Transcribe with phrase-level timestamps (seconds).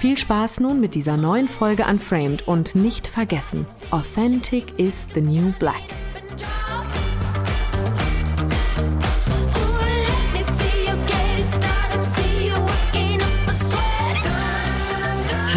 [0.00, 5.52] Viel Spaß nun mit dieser neuen Folge Unframed und nicht vergessen, Authentic is the new
[5.58, 5.82] black.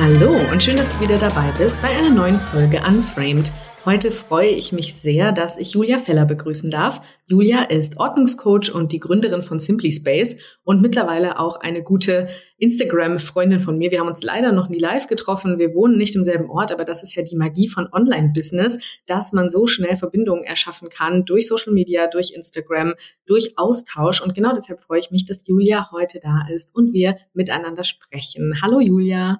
[0.03, 3.53] Hallo und schön, dass du wieder dabei bist bei einer neuen Folge Unframed.
[3.85, 6.99] Heute freue ich mich sehr, dass ich Julia Feller begrüßen darf.
[7.25, 12.27] Julia ist Ordnungscoach und die Gründerin von Simply Space und mittlerweile auch eine gute
[12.58, 13.91] Instagram-Freundin von mir.
[13.91, 15.58] Wir haben uns leider noch nie live getroffen.
[15.58, 19.31] Wir wohnen nicht im selben Ort, aber das ist ja die Magie von Online-Business, dass
[19.31, 24.22] man so schnell Verbindungen erschaffen kann durch Social Media, durch Instagram, durch Austausch.
[24.22, 28.59] Und genau deshalb freue ich mich, dass Julia heute da ist und wir miteinander sprechen.
[28.61, 29.39] Hallo Julia.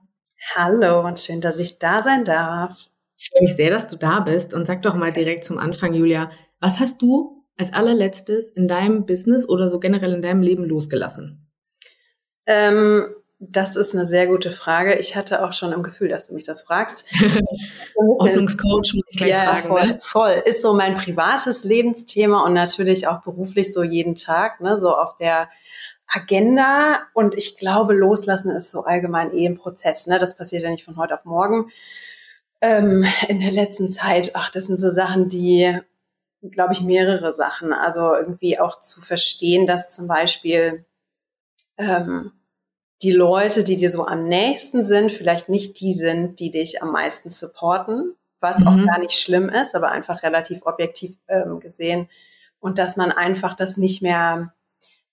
[0.52, 2.78] Hallo und schön, dass ich da sein darf.
[3.18, 5.94] Ich freue mich sehr, dass du da bist und sag doch mal direkt zum Anfang,
[5.94, 10.66] Julia, was hast du als allerletztes in deinem Business oder so generell in deinem Leben
[10.66, 11.50] losgelassen?
[12.46, 13.08] Ähm,
[13.40, 14.96] das ist eine sehr gute Frage.
[14.96, 17.06] Ich hatte auch schon im Gefühl, dass du mich das fragst.
[17.96, 19.68] Ordnungscoach muss ich gleich ja, fragen.
[19.68, 20.00] Voll, ne?
[20.02, 20.44] voll.
[20.46, 25.16] Ist so mein privates Lebensthema und natürlich auch beruflich so jeden Tag, ne, so auf
[25.16, 25.50] der
[26.08, 27.00] Agenda.
[27.14, 30.08] Und ich glaube, loslassen ist so allgemein eh ein Prozess.
[30.08, 30.20] Ne?
[30.20, 31.72] Das passiert ja nicht von heute auf morgen
[32.64, 35.78] ähm, in der letzten Zeit, ach, das sind so Sachen, die,
[36.42, 37.74] glaube ich, mehrere Sachen.
[37.74, 40.86] Also irgendwie auch zu verstehen, dass zum Beispiel
[41.78, 42.32] ähm,
[43.02, 46.94] die Leute, die dir so am nächsten sind, vielleicht nicht die sind, die dich am
[46.94, 48.68] meisten supporten, was mhm.
[48.68, 52.08] auch gar nicht schlimm ist, aber einfach relativ objektiv ähm, gesehen.
[52.62, 54.54] Und dass man einfach das nicht mehr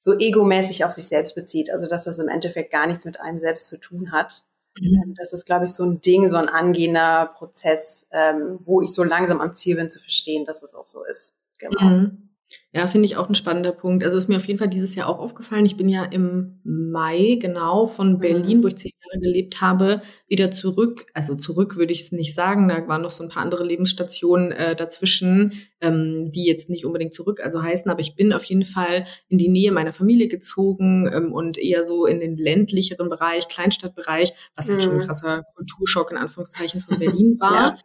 [0.00, 1.70] so egomäßig auf sich selbst bezieht.
[1.70, 4.44] Also dass das im Endeffekt gar nichts mit einem selbst zu tun hat,
[4.78, 5.14] Mhm.
[5.16, 9.04] Das ist, glaube ich, so ein Ding, so ein angehender Prozess, ähm, wo ich so
[9.04, 11.36] langsam am Ziel bin zu verstehen, dass es auch so ist.
[11.58, 11.82] Genau.
[11.82, 12.29] Mhm.
[12.72, 14.04] Ja, finde ich auch ein spannender Punkt.
[14.04, 15.66] Also ist mir auf jeden Fall dieses Jahr auch aufgefallen.
[15.66, 18.62] Ich bin ja im Mai genau von Berlin, mhm.
[18.62, 21.06] wo ich zehn Jahre gelebt habe, wieder zurück.
[21.12, 22.68] Also zurück würde ich es nicht sagen.
[22.68, 27.12] Da waren noch so ein paar andere Lebensstationen äh, dazwischen, ähm, die jetzt nicht unbedingt
[27.12, 27.90] zurück also heißen.
[27.90, 31.84] Aber ich bin auf jeden Fall in die Nähe meiner Familie gezogen ähm, und eher
[31.84, 34.72] so in den ländlicheren Bereich, Kleinstadtbereich, was mhm.
[34.72, 35.06] halt schon ein mhm.
[35.06, 37.52] krasser Kulturschock in Anführungszeichen von Berlin war.
[37.52, 37.78] ja.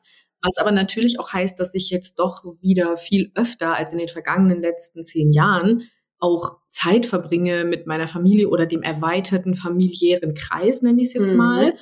[0.45, 4.07] Was aber natürlich auch heißt, dass ich jetzt doch wieder viel öfter als in den
[4.07, 5.89] vergangenen letzten zehn Jahren
[6.19, 11.31] auch Zeit verbringe mit meiner Familie oder dem erweiterten familiären Kreis, nenne ich es jetzt
[11.31, 11.37] mhm.
[11.37, 11.73] mal.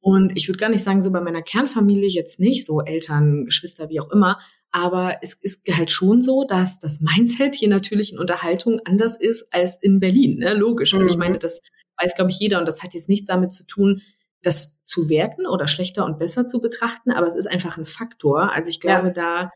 [0.00, 3.88] Und ich würde gar nicht sagen, so bei meiner Kernfamilie jetzt nicht, so Eltern, Geschwister,
[3.88, 4.38] wie auch immer.
[4.70, 9.52] Aber es ist halt schon so, dass das Mindset hier natürlich in Unterhaltung anders ist
[9.52, 10.38] als in Berlin.
[10.38, 10.54] Ne?
[10.54, 10.94] Logisch.
[10.94, 11.20] Also ich mhm.
[11.20, 11.60] meine, das
[12.00, 12.60] weiß, glaube ich, jeder.
[12.60, 14.02] Und das hat jetzt nichts damit zu tun,
[14.42, 18.52] das zu werten oder schlechter und besser zu betrachten, aber es ist einfach ein Faktor.
[18.52, 19.12] Also ich glaube, ja.
[19.12, 19.50] da,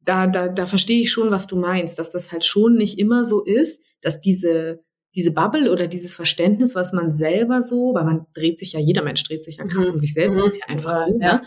[0.00, 3.24] da, da, da verstehe ich schon, was du meinst, dass das halt schon nicht immer
[3.24, 4.80] so ist, dass diese,
[5.14, 9.02] diese Bubble oder dieses Verständnis, was man selber so, weil man dreht sich ja, jeder
[9.02, 9.94] Mensch dreht sich ja krass mhm.
[9.94, 10.44] um sich selbst, mhm.
[10.44, 11.34] ist ja einfach so, ja.
[11.36, 11.42] ne?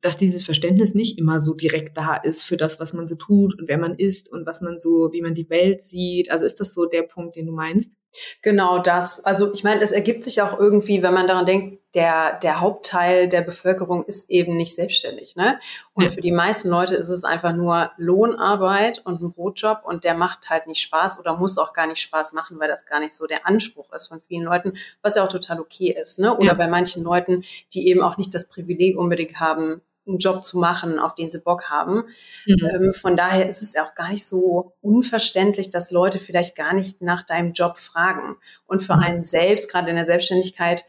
[0.00, 3.58] Dass dieses Verständnis nicht immer so direkt da ist für das, was man so tut
[3.58, 6.30] und wer man ist und was man so, wie man die Welt sieht.
[6.30, 7.96] Also ist das so der Punkt, den du meinst?
[8.42, 9.24] Genau das.
[9.24, 13.26] Also ich meine, es ergibt sich auch irgendwie, wenn man daran denkt, der, der Hauptteil
[13.26, 15.34] der Bevölkerung ist eben nicht selbstständig.
[15.34, 15.58] Ne?
[15.94, 16.10] Und ja.
[16.10, 20.50] für die meisten Leute ist es einfach nur Lohnarbeit und ein Brotjob und der macht
[20.50, 23.26] halt nicht Spaß oder muss auch gar nicht Spaß machen, weil das gar nicht so
[23.26, 26.18] der Anspruch ist von vielen Leuten, was ja auch total okay ist.
[26.18, 26.36] Ne?
[26.36, 26.54] Oder ja.
[26.54, 30.98] bei manchen Leuten, die eben auch nicht das Privileg unbedingt haben, einen Job zu machen,
[30.98, 32.04] auf den sie Bock haben.
[32.46, 32.70] Mhm.
[32.74, 36.74] Ähm, von daher ist es ja auch gar nicht so unverständlich, dass Leute vielleicht gar
[36.74, 38.36] nicht nach deinem Job fragen.
[38.66, 39.02] Und für mhm.
[39.02, 40.84] einen selbst, gerade in der Selbstständigkeit,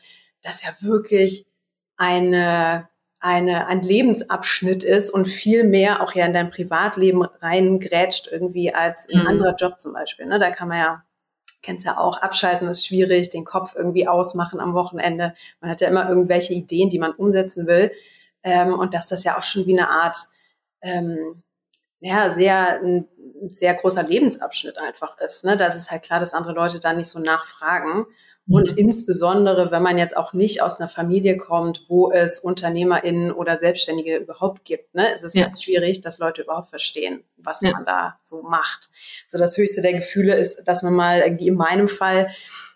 [0.47, 1.45] das ja wirklich
[1.97, 2.87] eine,
[3.19, 9.09] eine, ein Lebensabschnitt ist und viel mehr auch ja in dein Privatleben reingrätscht irgendwie als
[9.09, 9.27] ein mhm.
[9.27, 10.25] anderer Job zum Beispiel.
[10.25, 10.39] Ne?
[10.39, 11.03] Da kann man ja
[11.67, 15.33] kennst ja auch, abschalten ist schwierig, den Kopf irgendwie ausmachen am Wochenende.
[15.59, 17.91] Man hat ja immer irgendwelche Ideen, die man umsetzen will
[18.43, 20.15] ähm, und dass das ja auch schon wie eine Art,
[20.81, 21.43] ähm,
[21.99, 23.07] ja, sehr, ein
[23.49, 25.43] sehr großer Lebensabschnitt einfach ist.
[25.43, 25.57] Ne?
[25.57, 28.05] Das ist halt klar, dass andere Leute da nicht so nachfragen.
[28.49, 28.77] Und mhm.
[28.77, 34.17] insbesondere, wenn man jetzt auch nicht aus einer Familie kommt, wo es UnternehmerInnen oder Selbstständige
[34.17, 35.55] überhaupt gibt, ne, ist es ja.
[35.55, 37.71] schwierig, dass Leute überhaupt verstehen, was ja.
[37.71, 38.89] man da so macht.
[39.25, 42.29] So das höchste der Gefühle ist, dass man mal irgendwie in meinem Fall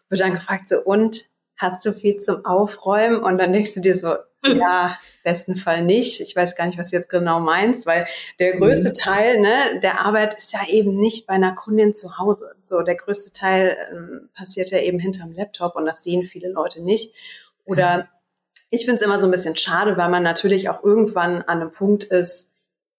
[0.10, 1.26] wird dann gefragt, so, und
[1.56, 3.24] hast du viel zum Aufräumen?
[3.24, 4.16] Und dann denkst du dir so,
[4.46, 6.22] ja, besten Fall nicht.
[6.22, 8.08] Ich weiß gar nicht, was du jetzt genau meinst, weil
[8.40, 8.94] der größte mhm.
[8.94, 12.56] Teil ne, der Arbeit ist ja eben nicht bei einer Kundin zu Hause.
[12.62, 16.84] So, der größte Teil ähm, passiert ja eben hinterm Laptop und das sehen viele Leute
[16.84, 17.14] nicht.
[17.66, 18.10] Oder
[18.70, 21.72] ich finde es immer so ein bisschen schade, weil man natürlich auch irgendwann an einem
[21.72, 22.54] Punkt ist,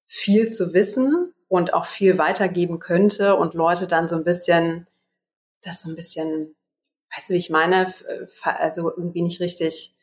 [0.06, 4.86] viel zu wissen und auch viel weitergeben könnte und Leute dann so ein bisschen,
[5.62, 6.54] das so ein bisschen,
[7.16, 7.92] weißt du, wie ich meine,
[8.42, 9.96] also irgendwie nicht richtig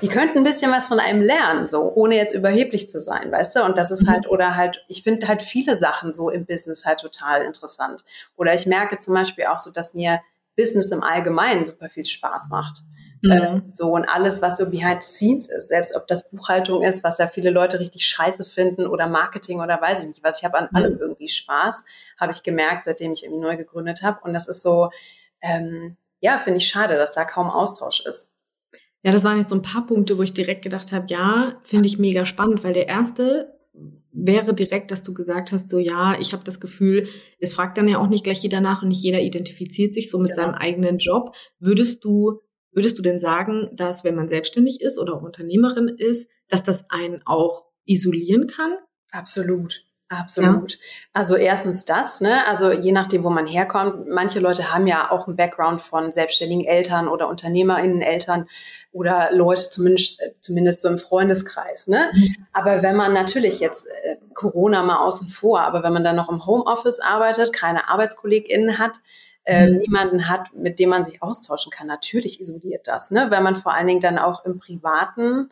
[0.00, 3.56] die könnten ein bisschen was von einem lernen, so, ohne jetzt überheblich zu sein, weißt
[3.56, 3.64] du?
[3.64, 4.10] Und das ist mhm.
[4.10, 8.04] halt, oder halt, ich finde halt viele Sachen so im Business halt total interessant.
[8.36, 10.20] Oder ich merke zum Beispiel auch so, dass mir
[10.56, 12.82] Business im Allgemeinen super viel Spaß macht.
[13.22, 13.30] Mhm.
[13.30, 17.02] Ähm, so und alles, was so behind the scenes ist, selbst ob das Buchhaltung ist,
[17.02, 20.38] was ja viele Leute richtig scheiße finden oder Marketing oder weiß ich nicht was.
[20.38, 20.76] Ich habe an mhm.
[20.76, 21.84] allem irgendwie Spaß,
[22.18, 24.20] habe ich gemerkt, seitdem ich irgendwie neu gegründet habe.
[24.22, 24.90] Und das ist so,
[25.40, 28.32] ähm, ja, finde ich schade, dass da kaum Austausch ist.
[29.02, 31.86] Ja, das waren jetzt so ein paar Punkte, wo ich direkt gedacht habe, ja, finde
[31.86, 33.58] ich mega spannend, weil der erste
[34.12, 37.08] wäre direkt, dass du gesagt hast, so ja, ich habe das Gefühl,
[37.40, 40.18] es fragt dann ja auch nicht gleich jeder nach und nicht jeder identifiziert sich so
[40.18, 40.36] mit ja.
[40.36, 41.34] seinem eigenen Job.
[41.58, 42.40] Würdest du
[42.72, 47.22] würdest du denn sagen, dass wenn man selbstständig ist oder Unternehmerin ist, dass das einen
[47.26, 48.72] auch isolieren kann?
[49.10, 49.84] Absolut.
[50.12, 50.72] Absolut.
[50.72, 50.78] Ja.
[51.14, 52.46] Also erstens das, ne?
[52.46, 54.08] Also je nachdem, wo man herkommt.
[54.08, 58.46] Manche Leute haben ja auch einen Background von selbstständigen Eltern oder UnternehmerInnen-Eltern
[58.92, 62.10] oder Leute zumindest, zumindest so im Freundeskreis, ne?
[62.12, 62.36] Mhm.
[62.52, 66.28] Aber wenn man natürlich jetzt äh, Corona mal außen vor, aber wenn man dann noch
[66.28, 68.98] im Homeoffice arbeitet, keine ArbeitskollegInnen hat,
[69.44, 69.78] äh, mhm.
[69.78, 73.30] niemanden hat, mit dem man sich austauschen kann, natürlich isoliert das, ne?
[73.30, 75.50] Weil man vor allen Dingen dann auch im Privaten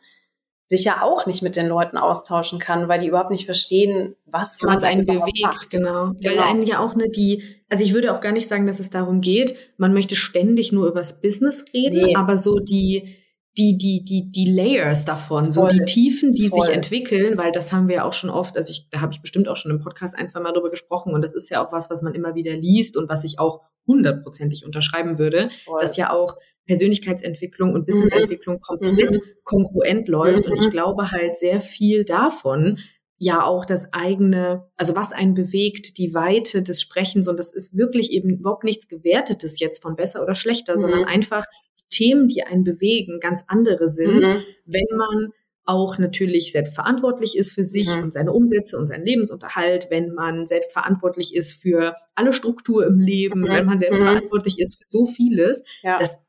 [0.71, 4.61] sich ja auch nicht mit den Leuten austauschen kann, weil die überhaupt nicht verstehen, was,
[4.63, 5.69] was einen bewegt, macht.
[5.69, 6.13] genau.
[6.13, 6.23] genau.
[6.23, 8.89] Weil einen ja auch ne die, also ich würde auch gar nicht sagen, dass es
[8.89, 12.15] darum geht, man möchte ständig nur übers Business reden, nee.
[12.15, 13.17] aber so die
[13.59, 16.61] die, die, die, die Layers davon, so die Tiefen, die Voll.
[16.61, 19.21] sich entwickeln, weil das haben wir ja auch schon oft, also ich, da habe ich
[19.21, 21.73] bestimmt auch schon im Podcast ein, zwei Mal drüber gesprochen und das ist ja auch
[21.73, 25.81] was, was man immer wieder liest und was ich auch hundertprozentig unterschreiben würde, Voll.
[25.81, 28.61] dass ja auch Persönlichkeitsentwicklung und Businessentwicklung mhm.
[28.61, 29.31] komplett mhm.
[29.45, 30.47] kongruent läuft.
[30.47, 30.53] Mhm.
[30.53, 30.73] Und ich mhm.
[30.73, 32.79] glaube halt sehr viel davon,
[33.19, 37.29] ja auch das eigene, also was einen bewegt, die Weite des Sprechens.
[37.29, 40.81] Und das ist wirklich eben überhaupt nichts Gewertetes jetzt von besser oder schlechter, mhm.
[40.81, 41.45] sondern einfach
[41.91, 44.43] Themen, die einen bewegen, ganz andere sind, mhm.
[44.65, 45.33] wenn man
[45.65, 48.05] auch natürlich selbstverantwortlich ist für sich mhm.
[48.05, 53.43] und seine Umsätze und seinen Lebensunterhalt, wenn man selbstverantwortlich ist für alle Struktur im Leben,
[53.43, 53.49] mhm.
[53.49, 54.63] wenn man selbstverantwortlich mhm.
[54.63, 55.99] ist für so vieles, ja.
[55.99, 56.23] das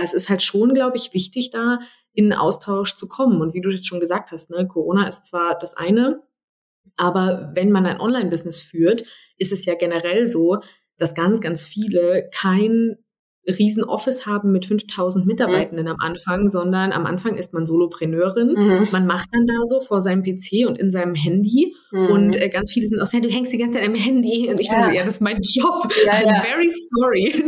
[0.00, 1.80] das ist halt schon, glaube ich, wichtig, da
[2.12, 3.40] in Austausch zu kommen.
[3.40, 6.22] Und wie du jetzt schon gesagt hast, ne, Corona ist zwar das eine,
[6.96, 9.04] aber wenn man ein Online-Business führt,
[9.36, 10.60] ist es ja generell so,
[10.96, 12.96] dass ganz, ganz viele kein
[13.46, 15.92] riesen Office haben mit 5000 Mitarbeitenden mhm.
[15.92, 18.54] am Anfang, sondern am Anfang ist man Solopreneurin.
[18.56, 18.88] Mhm.
[18.90, 22.06] Man macht dann da so vor seinem PC und in seinem Handy mhm.
[22.06, 24.60] und äh, ganz viele sind auch, hey, du hängst die ganze Zeit am Handy und
[24.60, 24.74] ich ja.
[24.74, 25.88] bin so, ja, das ist mein Job.
[26.04, 26.40] Ja, I'm ja.
[26.42, 27.44] very sorry.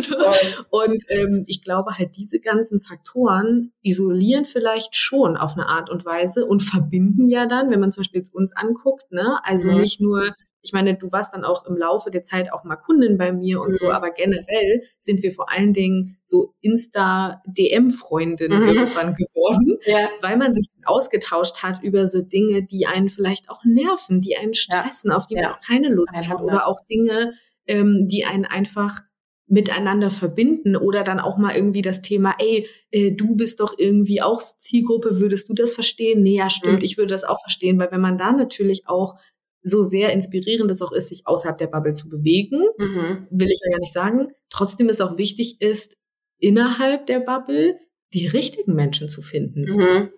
[0.70, 6.04] und ähm, ich glaube halt, diese ganzen Faktoren isolieren vielleicht schon auf eine Art und
[6.04, 9.80] Weise und verbinden ja dann, wenn man zum Beispiel uns anguckt, ne, also mhm.
[9.80, 13.16] nicht nur ich meine, du warst dann auch im Laufe der Zeit auch mal Kundin
[13.16, 13.74] bei mir und mhm.
[13.74, 18.68] so, aber generell sind wir vor allen Dingen so Insta-DM-Freundinnen mhm.
[18.68, 20.08] irgendwann geworden, ja.
[20.20, 24.54] weil man sich ausgetauscht hat über so Dinge, die einen vielleicht auch nerven, die einen
[24.54, 25.16] stressen, ja.
[25.16, 25.42] auf die ja.
[25.42, 26.32] man auch keine Lust 100.
[26.32, 27.34] hat oder auch Dinge,
[27.66, 29.02] ähm, die einen einfach
[29.48, 34.20] miteinander verbinden oder dann auch mal irgendwie das Thema, ey, äh, du bist doch irgendwie
[34.20, 36.22] auch Zielgruppe, würdest du das verstehen?
[36.22, 36.84] Nee, ja, stimmt, mhm.
[36.84, 39.16] ich würde das auch verstehen, weil wenn man da natürlich auch
[39.62, 43.26] so sehr inspirierend es auch ist, sich außerhalb der Bubble zu bewegen, mhm.
[43.30, 44.28] will ich ja gar nicht sagen.
[44.50, 45.96] Trotzdem ist auch wichtig ist,
[46.38, 47.78] innerhalb der Bubble
[48.12, 49.64] die richtigen Menschen zu finden.
[49.64, 50.12] Mhm.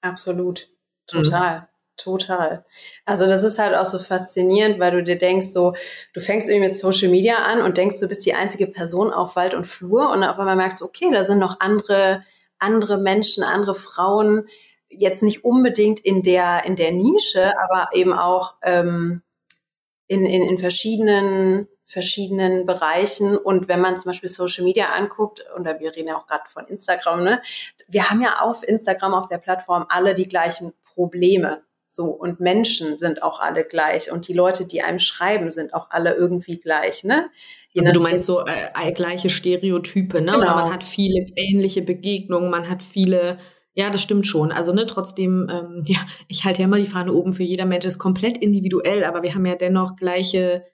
[0.00, 0.68] Absolut.
[1.06, 1.60] Total.
[1.60, 1.64] Mhm.
[1.96, 2.64] Total.
[3.04, 5.74] Also das ist halt auch so faszinierend, weil du dir denkst, so,
[6.14, 9.36] du fängst irgendwie mit Social Media an und denkst, du bist die einzige Person auf
[9.36, 12.24] Wald und Flur und auf einmal merkst du, okay, da sind noch andere,
[12.58, 14.46] andere Menschen, andere Frauen,
[14.90, 19.22] jetzt nicht unbedingt in der, in der Nische, aber eben auch ähm,
[20.08, 23.36] in, in, in verschiedenen, verschiedenen Bereichen.
[23.36, 26.66] Und wenn man zum Beispiel Social Media anguckt, und wir reden ja auch gerade von
[26.66, 27.42] Instagram, ne,
[27.88, 31.62] wir haben ja auf Instagram, auf der Plattform alle die gleichen Probleme.
[31.86, 34.12] So, und Menschen sind auch alle gleich.
[34.12, 37.30] Und die Leute, die einem schreiben, sind auch alle irgendwie gleich, ne?
[37.72, 40.32] Je also du meinst so äh, gleiche Stereotype, ne?
[40.32, 40.38] Genau.
[40.38, 43.38] Oder man hat viele ähnliche Begegnungen, man hat viele
[43.74, 44.52] ja, das stimmt schon.
[44.52, 45.98] Also ne, trotzdem, ähm, ja,
[46.28, 49.34] ich halte ja immer die Fahne oben für jeder Mensch ist komplett individuell, aber wir
[49.34, 50.64] haben ja dennoch gleiche,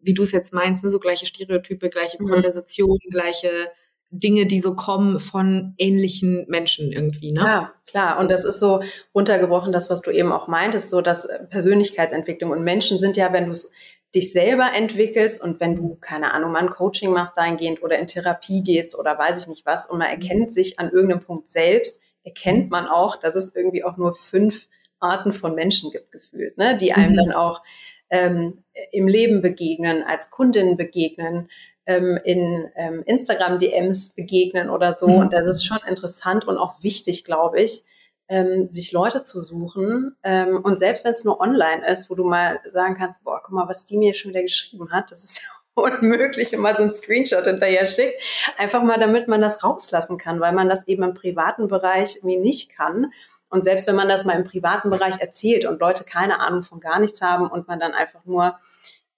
[0.00, 2.28] wie du es jetzt meinst, ne, so gleiche Stereotype, gleiche mhm.
[2.28, 3.70] Konversationen, gleiche,
[4.10, 7.40] Dinge, die so kommen von ähnlichen Menschen irgendwie, ne?
[7.40, 8.18] Ja, klar.
[8.18, 8.82] Und das ist so
[9.14, 13.44] runtergebrochen, das, was du eben auch meintest, so dass Persönlichkeitsentwicklung und Menschen sind ja, wenn
[13.44, 13.72] du es
[14.12, 18.08] dich selber entwickelst und wenn du, keine Ahnung, mal ein Coaching machst dahingehend oder in
[18.08, 22.00] Therapie gehst oder weiß ich nicht was und man erkennt sich an irgendeinem Punkt selbst,
[22.24, 26.76] erkennt man auch, dass es irgendwie auch nur fünf Arten von Menschen gibt, gefühlt, ne?
[26.76, 27.16] die einem mhm.
[27.16, 27.62] dann auch
[28.10, 31.48] ähm, im Leben begegnen, als Kundinnen begegnen,
[31.86, 35.08] ähm, in ähm, Instagram-DMs begegnen oder so.
[35.08, 35.16] Mhm.
[35.16, 37.84] Und das ist schon interessant und auch wichtig, glaube ich,
[38.28, 40.16] ähm, sich Leute zu suchen.
[40.22, 43.54] Ähm, und selbst wenn es nur online ist, wo du mal sagen kannst, boah, guck
[43.54, 45.48] mal, was die mir schon wieder geschrieben hat, das ist ja
[45.82, 48.20] unmöglich, man so ein Screenshot hinterher schickt.
[48.58, 52.38] Einfach mal, damit man das rauslassen kann, weil man das eben im privaten Bereich irgendwie
[52.38, 53.12] nicht kann.
[53.48, 56.78] Und selbst wenn man das mal im privaten Bereich erzählt und Leute keine Ahnung von
[56.80, 58.56] gar nichts haben und man dann einfach nur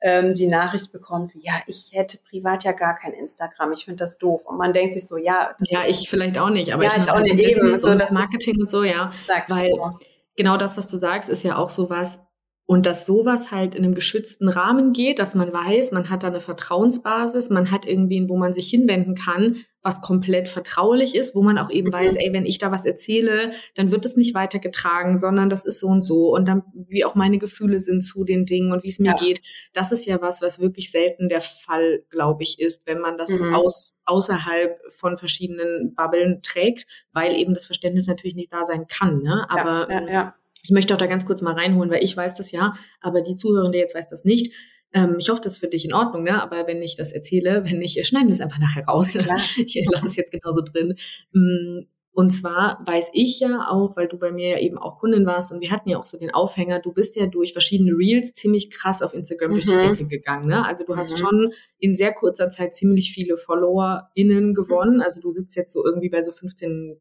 [0.01, 4.19] ähm, die Nachricht bekommt, ja, ich hätte privat ja gar kein Instagram, ich finde das
[4.19, 4.47] doof.
[4.47, 7.11] Und man denkt sich so, ja, ja, ich vielleicht auch nicht, aber ja, ich, ich
[7.11, 9.99] auch nicht eben so das Marketing und so, ja, exakt, weil genau.
[10.35, 12.27] genau das, was du sagst, ist ja auch so was,
[12.67, 16.29] und dass sowas halt in einem geschützten Rahmen geht, dass man weiß, man hat da
[16.29, 21.43] eine Vertrauensbasis, man hat irgendwen, wo man sich hinwenden kann, was komplett vertraulich ist, wo
[21.43, 21.93] man auch eben mhm.
[21.93, 25.81] weiß, ey, wenn ich da was erzähle, dann wird es nicht weitergetragen, sondern das ist
[25.81, 26.33] so und so.
[26.33, 29.19] Und dann, wie auch meine Gefühle sind zu den Dingen und wie es mir ja.
[29.19, 29.43] geht.
[29.73, 33.31] Das ist ja was, was wirklich selten der Fall, glaube ich, ist, wenn man das
[33.31, 33.55] mhm.
[33.55, 39.21] aus, außerhalb von verschiedenen Bubblen trägt, weil eben das Verständnis natürlich nicht da sein kann.
[39.23, 39.47] Ne?
[39.49, 42.53] Aber ja, ja, ich möchte auch da ganz kurz mal reinholen, weil ich weiß das
[42.53, 44.53] ja, aber die Zuhörende jetzt weiß das nicht.
[44.93, 46.43] Ähm, ich hoffe, das ist für dich in Ordnung, ne?
[46.43, 49.15] aber wenn ich das erzähle, wenn nicht, schneiden wir es einfach nachher raus.
[49.15, 50.97] Ja, ich lasse es jetzt genauso drin.
[52.15, 55.51] Und zwar weiß ich ja auch, weil du bei mir ja eben auch Kundin warst
[55.51, 58.71] und wir hatten ja auch so den Aufhänger, du bist ja durch verschiedene Reels ziemlich
[58.71, 59.55] krass auf Instagram mhm.
[59.55, 59.81] durch die mhm.
[59.81, 60.49] Decke gegangen.
[60.49, 60.63] Ne?
[60.65, 61.17] Also du hast mhm.
[61.17, 65.01] schon in sehr kurzer Zeit ziemlich viele FollowerInnen gewonnen.
[65.01, 66.99] Also du sitzt jetzt so irgendwie bei so 15k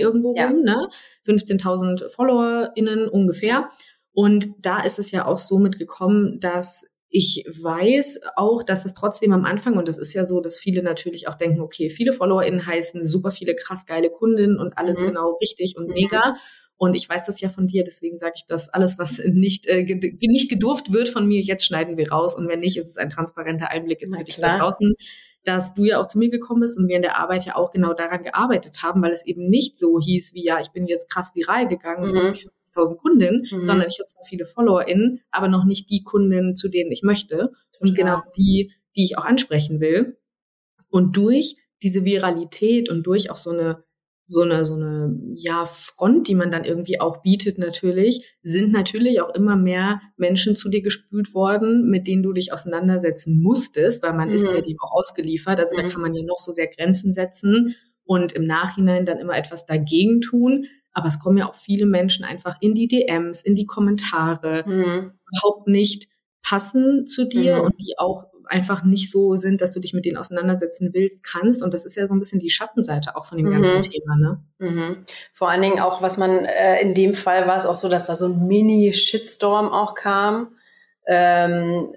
[0.00, 0.48] irgendwo ja.
[0.48, 0.88] rum, ne?
[1.26, 3.68] 15.000 FollowerInnen ungefähr.
[4.12, 9.32] Und da ist es ja auch so mitgekommen, dass ich weiß auch, dass es trotzdem
[9.32, 12.66] am Anfang, und das ist ja so, dass viele natürlich auch denken, okay, viele FollowerInnen
[12.66, 15.06] heißen super viele krass geile Kundinnen und alles mhm.
[15.06, 15.94] genau richtig und mhm.
[15.94, 16.34] mega.
[16.76, 19.84] Und ich weiß das ja von dir, deswegen sage ich das, alles, was nicht, äh,
[20.22, 22.36] nicht gedurft wird von mir, jetzt schneiden wir raus.
[22.36, 24.94] Und wenn nicht, ist es ein transparenter Einblick jetzt für dich da draußen,
[25.44, 27.70] dass du ja auch zu mir gekommen bist und wir in der Arbeit ja auch
[27.70, 31.08] genau daran gearbeitet haben, weil es eben nicht so hieß, wie ja, ich bin jetzt
[31.12, 32.18] krass viral gegangen mhm.
[32.18, 33.64] und 50.000 Kundinnen, mhm.
[33.64, 37.52] sondern ich habe zwar viele FollowerInnen, aber noch nicht die Kundinnen, zu denen ich möchte.
[37.80, 40.18] Und genau die, die ich auch ansprechen will.
[40.88, 43.84] Und durch diese Viralität und durch auch so eine
[44.26, 49.20] so eine, so eine, ja, Front, die man dann irgendwie auch bietet natürlich, sind natürlich
[49.20, 54.14] auch immer mehr Menschen zu dir gespült worden, mit denen du dich auseinandersetzen musstest, weil
[54.14, 54.34] man mhm.
[54.34, 55.58] ist ja dem auch ausgeliefert.
[55.60, 55.82] Also mhm.
[55.82, 59.66] da kann man ja noch so sehr Grenzen setzen und im Nachhinein dann immer etwas
[59.66, 60.66] dagegen tun.
[60.94, 65.12] Aber es kommen ja auch viele Menschen einfach in die DMs, in die Kommentare, mhm.
[65.30, 66.08] überhaupt nicht
[66.42, 67.62] passen zu dir mhm.
[67.62, 71.62] und die auch einfach nicht so sind, dass du dich mit denen auseinandersetzen willst, kannst.
[71.62, 73.62] Und das ist ja so ein bisschen die Schattenseite auch von dem mhm.
[73.62, 74.16] ganzen Thema.
[74.16, 74.42] Ne?
[74.58, 74.96] Mhm.
[75.32, 78.06] Vor allen Dingen auch, was man äh, in dem Fall war es auch so, dass
[78.06, 80.56] da so ein Mini-Shitstorm auch kam.
[81.06, 81.92] Ähm,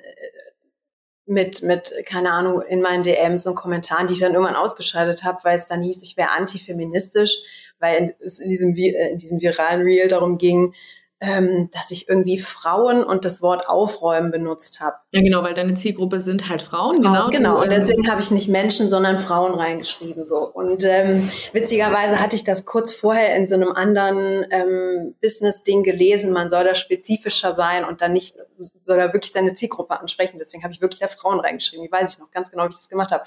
[1.27, 5.39] mit, mit, keine Ahnung, in meinen DMs und Kommentaren, die ich dann irgendwann ausgeschaltet habe,
[5.43, 7.43] weil es dann hieß, ich wäre antifeministisch
[7.79, 10.74] weil es in diesem, äh, in diesem viralen Reel darum ging,
[11.19, 14.97] ähm, dass ich irgendwie Frauen und das Wort aufräumen benutzt habe.
[15.12, 17.29] Ja, genau, weil deine Zielgruppe sind halt Frauen, Frauen genau.
[17.29, 20.24] Genau, und deswegen habe ich nicht Menschen, sondern Frauen reingeschrieben.
[20.24, 20.47] so.
[20.53, 26.31] Und ähm, witzigerweise hatte ich das kurz vorher in so einem anderen ähm, Business-Ding gelesen,
[26.31, 30.38] man soll da spezifischer sein und dann nicht sogar wirklich seine Zielgruppe ansprechen.
[30.39, 31.86] Deswegen habe ich wirklich da Frauen reingeschrieben.
[31.86, 33.24] Ich weiß ich noch ganz genau, wie ich das gemacht habe.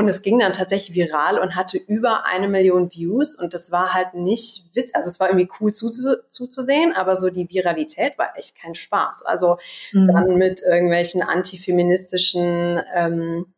[0.00, 3.38] Und es ging dann tatsächlich viral und hatte über eine Million Views.
[3.38, 7.50] Und das war halt nicht witz, also es war irgendwie cool zuzusehen, aber so die
[7.50, 9.22] Viralität war echt kein Spaß.
[9.26, 9.58] Also
[9.92, 10.06] mhm.
[10.06, 13.52] dann mit irgendwelchen antifeministischen ähm,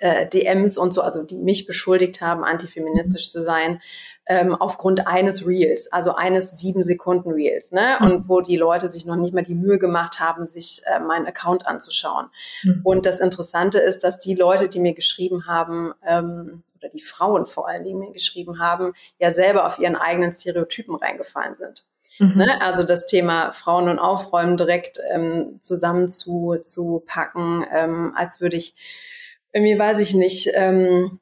[0.00, 3.30] äh, DMs und so, also die mich beschuldigt haben, antifeministisch mhm.
[3.30, 3.80] zu sein,
[4.28, 7.96] ähm, aufgrund eines Reels, also eines sieben Sekunden Reels, ne?
[7.98, 8.06] Mhm.
[8.06, 11.26] Und wo die Leute sich noch nicht mal die Mühe gemacht haben, sich äh, meinen
[11.26, 12.26] Account anzuschauen.
[12.62, 12.80] Mhm.
[12.84, 17.46] Und das Interessante ist, dass die Leute, die mir geschrieben haben, ähm, oder die Frauen
[17.46, 21.84] vor allen Dingen mir geschrieben haben, ja selber auf ihren eigenen Stereotypen reingefallen sind.
[22.18, 22.36] Mhm.
[22.36, 22.60] Ne?
[22.60, 28.56] Also das Thema Frauen und Aufräumen direkt ähm, zusammen zu, zu packen, ähm, als würde
[28.56, 28.74] ich
[29.52, 31.18] irgendwie, weiß ich nicht, ähm,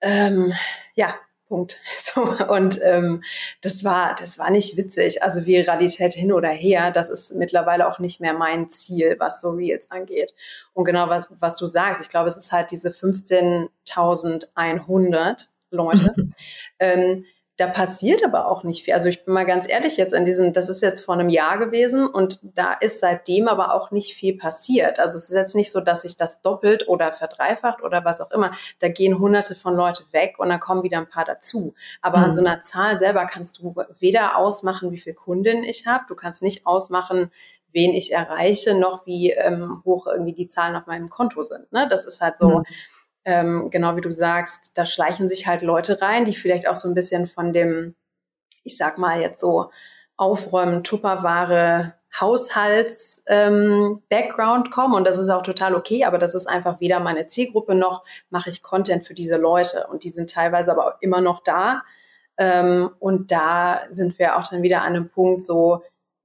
[0.00, 0.52] ähm,
[0.94, 1.14] ja,
[1.54, 1.80] Punkt.
[2.14, 3.24] So, und ähm,
[3.60, 5.22] das war, das war nicht witzig.
[5.22, 9.50] Also Viralität hin oder her, das ist mittlerweile auch nicht mehr mein Ziel, was so
[9.50, 10.34] Reels angeht.
[10.74, 16.14] Und genau was, was du sagst, ich glaube, es ist halt diese 15.100 Leute.
[16.78, 17.24] ähm,
[17.56, 18.94] da passiert aber auch nicht viel.
[18.94, 21.58] Also ich bin mal ganz ehrlich jetzt an diesem, das ist jetzt vor einem Jahr
[21.58, 24.98] gewesen und da ist seitdem aber auch nicht viel passiert.
[24.98, 28.32] Also es ist jetzt nicht so, dass sich das doppelt oder verdreifacht oder was auch
[28.32, 28.52] immer.
[28.80, 31.74] Da gehen hunderte von Leute weg und dann kommen wieder ein paar dazu.
[32.02, 32.24] Aber mhm.
[32.24, 36.04] an so einer Zahl selber kannst du weder ausmachen, wie viel Kundinnen ich habe.
[36.08, 37.30] Du kannst nicht ausmachen,
[37.70, 41.72] wen ich erreiche, noch wie ähm, hoch irgendwie die Zahlen auf meinem Konto sind.
[41.72, 41.86] Ne?
[41.88, 42.48] Das ist halt so.
[42.48, 42.64] Mhm
[43.24, 46.88] ähm, genau wie du sagst, da schleichen sich halt Leute rein, die vielleicht auch so
[46.88, 47.94] ein bisschen von dem,
[48.62, 49.70] ich sag mal jetzt so,
[50.16, 56.78] Aufräumen, Tupperware, Haushalts-Background ähm, kommen und das ist auch total okay, aber das ist einfach
[56.80, 60.86] weder meine Zielgruppe noch mache ich Content für diese Leute und die sind teilweise aber
[60.86, 61.82] auch immer noch da
[62.36, 65.82] ähm, und da sind wir auch dann wieder an einem Punkt so,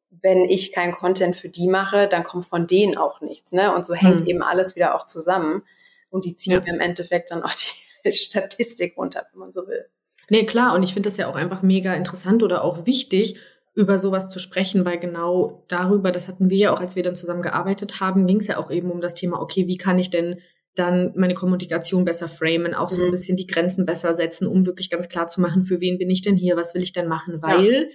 [0.09, 3.73] wenn ich kein Content für die mache, dann kommt von denen auch nichts, ne?
[3.73, 4.27] Und so hängt hm.
[4.27, 5.63] eben alles wieder auch zusammen.
[6.09, 6.73] Und die ziehen ja.
[6.73, 9.85] im Endeffekt dann auch die Statistik runter, wenn man so will.
[10.29, 10.75] Nee, klar.
[10.75, 13.39] Und ich finde das ja auch einfach mega interessant oder auch wichtig,
[13.75, 17.15] über sowas zu sprechen, weil genau darüber, das hatten wir ja auch, als wir dann
[17.15, 20.09] zusammen gearbeitet haben, ging es ja auch eben um das Thema, okay, wie kann ich
[20.09, 20.41] denn
[20.75, 23.11] dann meine Kommunikation besser framen, auch so ein mhm.
[23.11, 26.21] bisschen die Grenzen besser setzen, um wirklich ganz klar zu machen, für wen bin ich
[26.21, 27.89] denn hier, was will ich denn machen, weil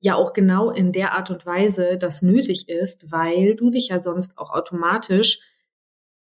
[0.00, 3.88] ja, ja auch genau in der Art und Weise das nötig ist, weil du dich
[3.88, 5.40] ja sonst auch automatisch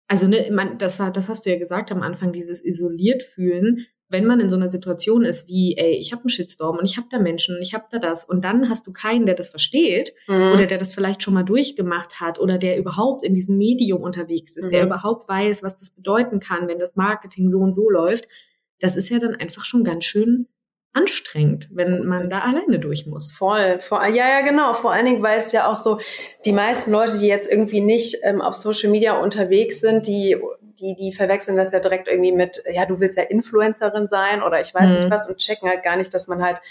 [0.08, 3.88] also ne, man, das war, das hast du ja gesagt am Anfang, dieses isoliert fühlen,
[4.08, 6.98] wenn man in so einer Situation ist wie, ey, ich habe einen Shitstorm und ich
[6.98, 9.50] habe da Menschen und ich habe da das und dann hast du keinen, der das
[9.50, 10.54] versteht mhm.
[10.54, 14.56] oder der das vielleicht schon mal durchgemacht hat oder der überhaupt in diesem Medium unterwegs
[14.58, 14.72] ist, mhm.
[14.72, 18.28] der überhaupt weiß, was das bedeuten kann, wenn das Marketing so und so läuft.
[18.80, 20.48] Das ist ja dann einfach schon ganz schön
[20.96, 23.32] anstrengend, wenn man da alleine durch muss.
[23.34, 24.74] Voll, vor, ja, ja, genau.
[24.74, 26.00] Vor allen Dingen, weil es ja auch so,
[26.46, 30.38] die meisten Leute, die jetzt irgendwie nicht ähm, auf Social Media unterwegs sind, die,
[30.80, 34.62] die, die verwechseln das ja direkt irgendwie mit, ja, du willst ja Influencerin sein oder
[34.62, 34.96] ich weiß mhm.
[34.96, 36.62] nicht was und checken halt gar nicht, dass man halt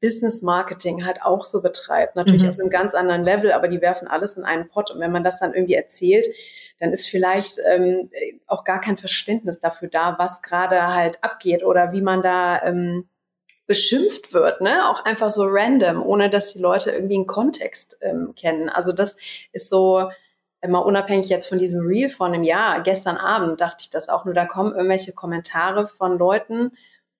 [0.00, 2.16] Business Marketing halt auch so betreibt.
[2.16, 2.50] Natürlich mhm.
[2.50, 4.90] auf einem ganz anderen Level, aber die werfen alles in einen Pott.
[4.90, 6.26] Und wenn man das dann irgendwie erzählt,
[6.80, 8.08] dann ist vielleicht ähm,
[8.46, 13.08] auch gar kein Verständnis dafür da, was gerade halt abgeht oder wie man da ähm,
[13.66, 14.88] beschimpft wird, ne?
[14.88, 18.68] Auch einfach so random, ohne dass die Leute irgendwie einen Kontext ähm, kennen.
[18.68, 19.16] Also das
[19.52, 20.10] ist so
[20.60, 22.82] immer unabhängig jetzt von diesem Reel von einem Jahr.
[22.82, 26.72] Gestern Abend dachte ich das auch nur, da kommen irgendwelche Kommentare von Leuten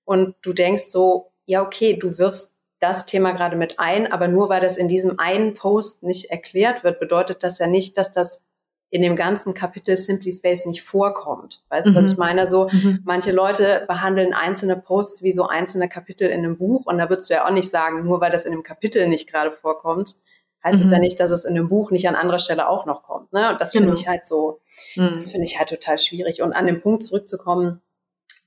[0.04, 4.48] und du denkst so, ja, okay, du wirfst das Thema gerade mit ein, aber nur
[4.48, 8.45] weil das in diesem einen Post nicht erklärt wird, bedeutet das ja nicht, dass das
[8.90, 11.62] in dem ganzen Kapitel Simply Space nicht vorkommt.
[11.68, 11.96] Weißt du, mhm.
[11.96, 12.46] was ich meine?
[12.46, 13.00] So, mhm.
[13.04, 17.28] manche Leute behandeln einzelne Posts wie so einzelne Kapitel in einem Buch und da würdest
[17.28, 20.16] du ja auch nicht sagen, nur weil das in einem Kapitel nicht gerade vorkommt,
[20.62, 21.02] heißt es ja mhm.
[21.02, 23.32] nicht, dass es in einem Buch nicht an anderer Stelle auch noch kommt.
[23.32, 23.50] Ne?
[23.50, 23.86] Und das genau.
[23.86, 24.60] finde ich halt so,
[24.94, 25.14] mhm.
[25.16, 26.42] das finde ich halt total schwierig.
[26.42, 27.80] Und an den Punkt zurückzukommen,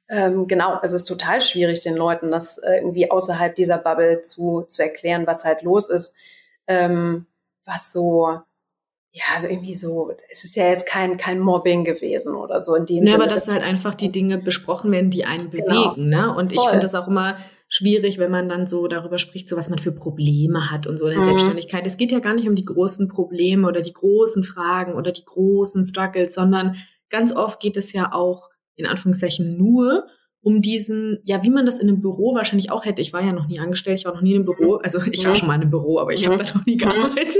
[0.09, 4.63] ähm, genau, es ist total schwierig, den Leuten das äh, irgendwie außerhalb dieser Bubble zu,
[4.67, 6.13] zu erklären, was halt los ist,
[6.67, 7.27] ähm,
[7.65, 8.39] was so
[9.11, 13.05] ja, irgendwie so, es ist ja jetzt kein, kein Mobbing gewesen oder so in dem
[13.05, 13.23] ja, Sinne.
[13.23, 15.93] aber dass halt einfach die Dinge besprochen werden, die einen genau.
[15.93, 16.35] bewegen, ne?
[16.35, 16.63] Und Voll.
[16.63, 19.79] ich finde das auch immer schwierig, wenn man dann so darüber spricht, so was man
[19.79, 21.25] für Probleme hat und so in der mhm.
[21.25, 21.85] Selbstständigkeit.
[21.85, 25.25] Es geht ja gar nicht um die großen Probleme oder die großen Fragen oder die
[25.25, 26.75] großen Struggles, sondern
[27.09, 30.05] ganz oft geht es ja auch in Anführungszeichen nur
[30.41, 33.01] um diesen, ja, wie man das in einem Büro wahrscheinlich auch hätte.
[33.01, 34.77] Ich war ja noch nie angestellt, ich war noch nie in einem Büro.
[34.77, 34.81] Mhm.
[34.83, 35.35] Also ich war mhm.
[35.35, 37.37] schon mal in einem Büro, aber ich habe da noch nie gearbeitet.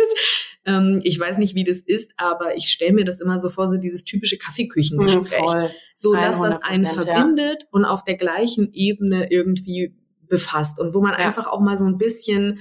[0.66, 3.68] Ähm, ich weiß nicht, wie das ist, aber ich stelle mir das immer so vor,
[3.68, 5.42] so dieses typische Kaffeeküchengespräch.
[5.42, 7.68] Mhm, so das, was einen verbindet ja.
[7.72, 9.96] und auf der gleichen Ebene irgendwie
[10.28, 11.18] befasst und wo man ja.
[11.18, 12.60] einfach auch mal so ein bisschen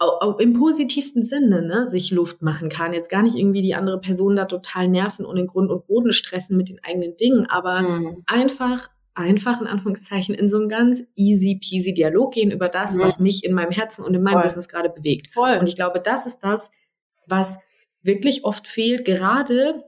[0.00, 2.92] auch im positivsten Sinne ne, sich Luft machen kann.
[2.92, 6.12] Jetzt gar nicht irgendwie die andere Person da total nerven und in Grund und Boden
[6.12, 8.22] stressen mit den eigenen Dingen, aber mhm.
[8.26, 13.00] einfach einfach in Anführungszeichen in so einen ganz easy peasy Dialog gehen über das, mhm.
[13.00, 14.42] was mich in meinem Herzen und in meinem Voll.
[14.44, 15.32] Business gerade bewegt.
[15.34, 15.58] Voll.
[15.58, 16.70] Und ich glaube, das ist das,
[17.28, 17.60] was
[18.02, 19.84] wirklich oft fehlt, gerade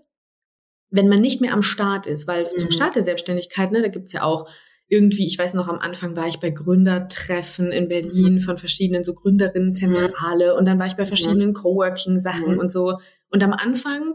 [0.91, 2.59] wenn man nicht mehr am Start ist, weil mhm.
[2.59, 4.49] zum Start der Selbstständigkeit, ne, da gibt's ja auch
[4.89, 8.41] irgendwie, ich weiß noch, am Anfang war ich bei Gründertreffen in Berlin mhm.
[8.41, 10.59] von verschiedenen so Gründerinnenzentrale mhm.
[10.59, 12.59] und dann war ich bei verschiedenen Coworking-Sachen mhm.
[12.59, 12.99] und so.
[13.31, 14.15] Und am Anfang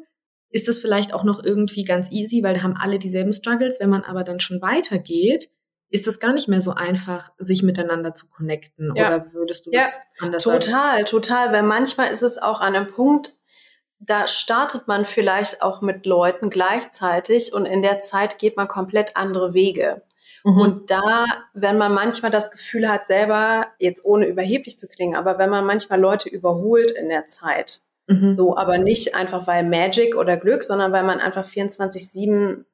[0.49, 3.79] ist das vielleicht auch noch irgendwie ganz easy, weil da haben alle dieselben Struggles.
[3.79, 5.49] Wenn man aber dann schon weitergeht,
[5.89, 8.93] ist das gar nicht mehr so einfach, sich miteinander zu connecten.
[8.95, 9.07] Ja.
[9.07, 11.05] Oder würdest du ja, das anders total, sagen?
[11.05, 11.53] Total, total.
[11.53, 13.35] Weil manchmal ist es auch an einem Punkt,
[13.99, 19.15] da startet man vielleicht auch mit Leuten gleichzeitig und in der Zeit geht man komplett
[19.15, 20.03] andere Wege.
[20.43, 20.59] Mhm.
[20.59, 25.39] Und da, wenn man manchmal das Gefühl hat, selber, jetzt ohne überheblich zu klingen, aber
[25.39, 28.31] wenn man manchmal Leute überholt in der Zeit, mhm.
[28.31, 32.65] so, aber nicht einfach weil Magic oder Glück, sondern weil man einfach 24-7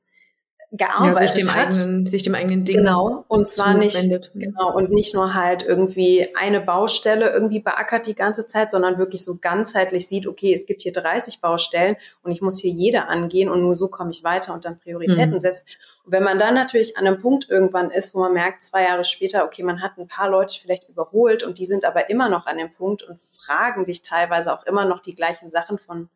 [0.73, 1.75] gearbeitet ja, sich dem hat.
[1.75, 3.25] Eigenen, sich dem eigenen Ding Genau.
[3.27, 8.47] Und zwar nicht, genau, und nicht nur halt irgendwie eine Baustelle irgendwie beackert die ganze
[8.47, 12.59] Zeit, sondern wirklich so ganzheitlich sieht, okay, es gibt hier 30 Baustellen und ich muss
[12.59, 15.39] hier jede angehen und nur so komme ich weiter und dann Prioritäten mhm.
[15.41, 15.67] setzt.
[16.05, 19.03] Und wenn man dann natürlich an einem Punkt irgendwann ist, wo man merkt, zwei Jahre
[19.03, 22.45] später, okay, man hat ein paar Leute vielleicht überholt und die sind aber immer noch
[22.45, 26.09] an dem Punkt und fragen dich teilweise auch immer noch die gleichen Sachen von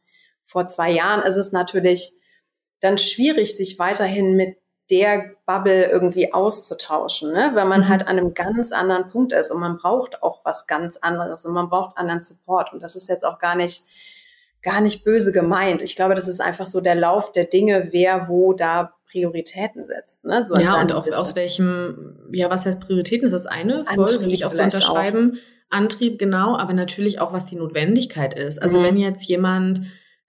[0.46, 2.14] vor zwei Jahren, ist es natürlich,
[2.80, 4.58] dann schwierig, sich weiterhin mit
[4.90, 7.52] der Bubble irgendwie auszutauschen, ne?
[7.56, 7.90] weil man mhm.
[7.90, 11.54] halt an einem ganz anderen Punkt ist und man braucht auch was ganz anderes und
[11.54, 13.88] man braucht anderen Support und das ist jetzt auch gar nicht
[14.62, 15.84] gar nicht böse gemeint.
[15.84, 20.26] Ich glaube, das ist einfach so der Lauf der Dinge, wer wo da Prioritäten setzt.
[20.26, 20.44] Ne?
[20.44, 21.22] So ja, und auch Business.
[21.22, 23.28] aus welchem, ja, was heißt Prioritäten?
[23.28, 23.86] Ist das eine?
[23.86, 25.34] Voll, will ich auch so unterschreiben.
[25.36, 25.78] Auch.
[25.78, 28.62] Antrieb, genau, aber natürlich auch, was die Notwendigkeit ist.
[28.62, 28.84] Also mhm.
[28.84, 29.82] wenn jetzt jemand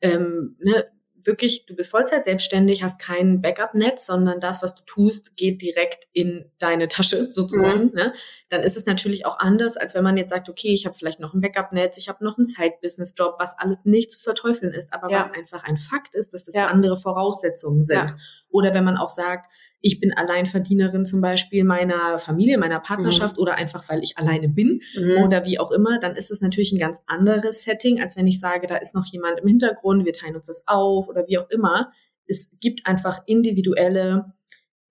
[0.02, 0.84] ähm, ne,
[1.26, 6.06] wirklich, du bist Vollzeit selbstständig, hast kein Backup-Netz, sondern das, was du tust, geht direkt
[6.12, 7.86] in deine Tasche sozusagen.
[7.86, 7.94] Mhm.
[7.94, 8.14] Ne?
[8.48, 11.20] Dann ist es natürlich auch anders, als wenn man jetzt sagt, okay, ich habe vielleicht
[11.20, 15.10] noch ein Backup-Netz, ich habe noch einen Side-Business-Job, was alles nicht zu verteufeln ist, aber
[15.10, 15.18] ja.
[15.18, 16.66] was einfach ein Fakt ist, dass das ja.
[16.66, 18.10] andere Voraussetzungen sind.
[18.10, 18.16] Ja.
[18.48, 23.42] Oder wenn man auch sagt, ich bin Alleinverdienerin zum Beispiel meiner Familie, meiner Partnerschaft mhm.
[23.42, 25.24] oder einfach, weil ich alleine bin mhm.
[25.24, 28.40] oder wie auch immer, dann ist es natürlich ein ganz anderes Setting, als wenn ich
[28.40, 31.50] sage, da ist noch jemand im Hintergrund, wir teilen uns das auf oder wie auch
[31.50, 31.92] immer.
[32.26, 34.32] Es gibt einfach individuelle,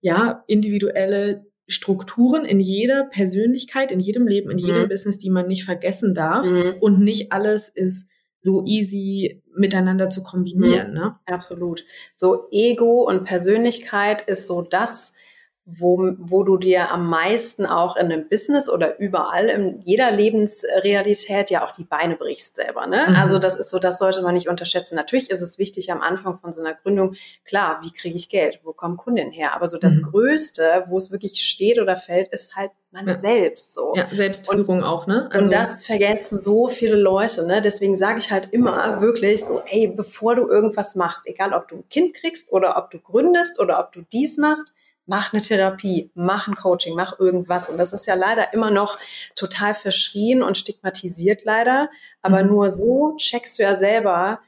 [0.00, 4.88] ja, individuelle Strukturen in jeder Persönlichkeit, in jedem Leben, in jedem mhm.
[4.88, 6.48] Business, die man nicht vergessen darf.
[6.48, 6.76] Mhm.
[6.80, 8.08] Und nicht alles ist
[8.46, 10.88] so easy miteinander zu kombinieren.
[10.88, 10.94] Mhm.
[10.94, 11.18] Ne?
[11.26, 11.84] Absolut.
[12.14, 15.14] So Ego und Persönlichkeit ist so das,
[15.68, 21.50] wo, wo du dir am meisten auch in einem Business oder überall in jeder Lebensrealität
[21.50, 22.86] ja auch die Beine brichst selber.
[22.86, 23.04] Ne?
[23.08, 23.16] Mhm.
[23.16, 24.94] Also das ist so, das sollte man nicht unterschätzen.
[24.94, 28.60] Natürlich ist es wichtig am Anfang von so einer Gründung, klar, wie kriege ich Geld?
[28.62, 29.54] Wo kommen Kunden her?
[29.54, 30.02] Aber so das mhm.
[30.02, 33.16] Größte, wo es wirklich steht oder fällt, ist halt man ja.
[33.16, 33.92] selbst so.
[33.96, 35.28] Ja, Selbstführung und, auch, ne?
[35.32, 37.60] Also und das vergessen so viele Leute, ne?
[37.60, 41.76] Deswegen sage ich halt immer wirklich so, ey, bevor du irgendwas machst, egal ob du
[41.78, 44.75] ein Kind kriegst oder ob du gründest oder ob du dies machst,
[45.06, 47.68] mach eine Therapie, mach ein Coaching, mach irgendwas.
[47.68, 48.98] Und das ist ja leider immer noch
[49.34, 51.88] total verschrien und stigmatisiert leider.
[52.22, 52.50] Aber mhm.
[52.50, 54.40] nur so checkst du ja selber,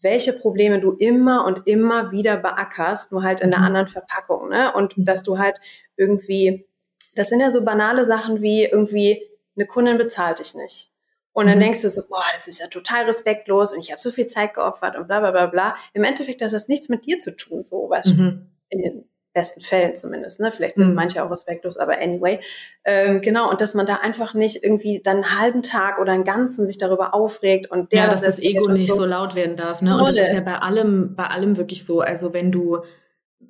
[0.00, 3.66] welche Probleme du immer und immer wieder beackerst, nur halt in einer mhm.
[3.66, 4.48] anderen Verpackung.
[4.50, 4.72] Ne?
[4.74, 5.56] Und dass du halt
[5.96, 6.66] irgendwie,
[7.14, 9.22] das sind ja so banale Sachen wie irgendwie,
[9.54, 10.90] eine Kundin bezahlt dich nicht.
[11.32, 11.62] Und dann mhm.
[11.62, 14.54] denkst du so, boah, das ist ja total respektlos und ich habe so viel Zeit
[14.54, 15.76] geopfert und bla bla bla bla.
[15.94, 18.50] Im Endeffekt hat das nichts mit dir zu tun, so was mhm.
[18.68, 20.52] in, besten Fällen zumindest, ne?
[20.52, 20.94] Vielleicht sind mhm.
[20.94, 22.40] manche auch respektlos, aber anyway.
[22.84, 26.24] Ähm, genau, und dass man da einfach nicht irgendwie dann einen halben Tag oder einen
[26.24, 28.04] ganzen sich darüber aufregt und der.
[28.04, 28.96] Ja, dass das Ego nicht so.
[28.96, 29.96] so laut werden darf, ne?
[29.96, 32.00] Und das ist ja bei allem, bei allem wirklich so.
[32.00, 32.82] Also wenn du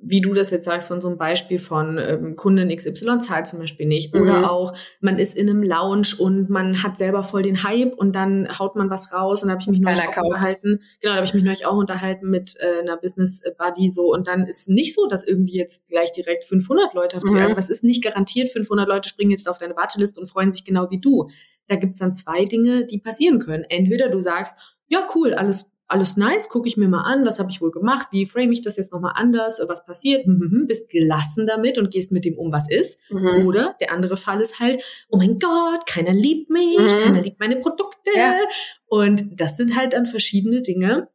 [0.05, 3.59] wie du das jetzt sagst, von so einem Beispiel von ähm, Kunden XY zahlt zum
[3.59, 4.13] Beispiel nicht.
[4.13, 4.43] Oder mhm.
[4.43, 8.47] auch, man ist in einem Lounge und man hat selber voll den Hype und dann
[8.59, 10.81] haut man was raus und da habe ich mich neulich auch unterhalten.
[10.99, 14.27] Genau, da habe ich mich neulich auch unterhalten mit äh, einer Business Buddy so und
[14.27, 17.37] dann ist nicht so, dass irgendwie jetzt gleich direkt 500 Leute auf die, mhm.
[17.37, 20.65] also was ist nicht garantiert, 500 Leute springen jetzt auf deine Warteliste und freuen sich
[20.65, 21.29] genau wie du.
[21.67, 23.63] Da gibt's dann zwei Dinge, die passieren können.
[23.69, 27.49] Entweder du sagst, ja cool, alles alles nice, gucke ich mir mal an, was habe
[27.49, 30.67] ich wohl gemacht, wie frame ich das jetzt nochmal anders, was passiert, hm, hm, hm,
[30.67, 32.99] bist gelassen damit und gehst mit dem um, was ist.
[33.09, 33.45] Mhm.
[33.45, 37.03] Oder der andere Fall ist halt, oh mein Gott, keiner liebt mich, mhm.
[37.03, 38.11] keiner liebt meine Produkte.
[38.15, 38.37] Ja.
[38.87, 41.09] Und das sind halt dann verschiedene Dinge,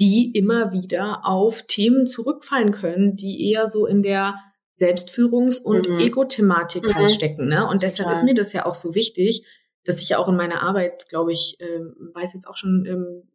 [0.00, 4.36] die immer wieder auf Themen zurückfallen können, die eher so in der
[4.78, 5.98] Selbstführungs- und mhm.
[5.98, 7.14] Ego-Thematik halt mhm.
[7.14, 7.46] stecken.
[7.46, 7.68] Ne?
[7.68, 8.14] Und deshalb Total.
[8.14, 9.46] ist mir das ja auch so wichtig,
[9.84, 11.80] dass ich ja auch in meiner Arbeit, glaube ich, äh,
[12.14, 13.28] weiß jetzt auch schon, ähm,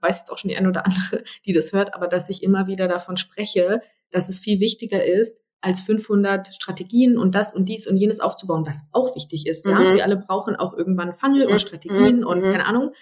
[0.00, 2.66] weiß jetzt auch schon die eine oder andere, die das hört, aber dass ich immer
[2.66, 3.80] wieder davon spreche,
[4.10, 8.66] dass es viel wichtiger ist, als 500 Strategien und das und dies und jenes aufzubauen,
[8.66, 9.64] was auch wichtig ist.
[9.64, 9.72] Mhm.
[9.72, 11.58] Ja, wir alle brauchen auch irgendwann Funnel und mhm.
[11.58, 12.26] Strategien mhm.
[12.26, 12.92] und keine Ahnung.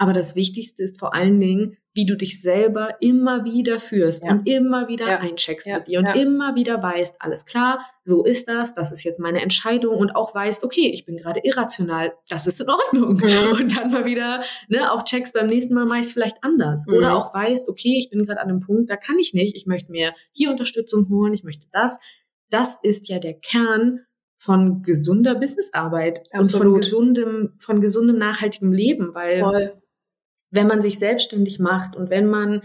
[0.00, 4.30] Aber das Wichtigste ist vor allen Dingen, wie du dich selber immer wieder führst ja.
[4.30, 5.18] und immer wieder ja.
[5.18, 5.76] eincheckst ja.
[5.76, 9.42] mit dir und immer wieder weißt, alles klar, so ist das, das ist jetzt meine
[9.42, 13.16] Entscheidung und auch weißt, okay, ich bin gerade irrational, das ist in Ordnung.
[13.16, 13.52] Mhm.
[13.60, 16.86] Und dann mal wieder, ne, auch checkst, beim nächsten Mal mache ich es vielleicht anders.
[16.86, 16.94] Mhm.
[16.94, 19.66] Oder auch weißt, okay, ich bin gerade an einem Punkt, da kann ich nicht, ich
[19.66, 22.00] möchte mir hier Unterstützung holen, ich möchte das.
[22.48, 24.00] Das ist ja der Kern
[24.38, 26.66] von gesunder Businessarbeit Absolut.
[26.66, 29.80] und von gesundem, von gesundem nachhaltigem Leben, weil Voll
[30.50, 32.62] wenn man sich selbstständig macht und wenn man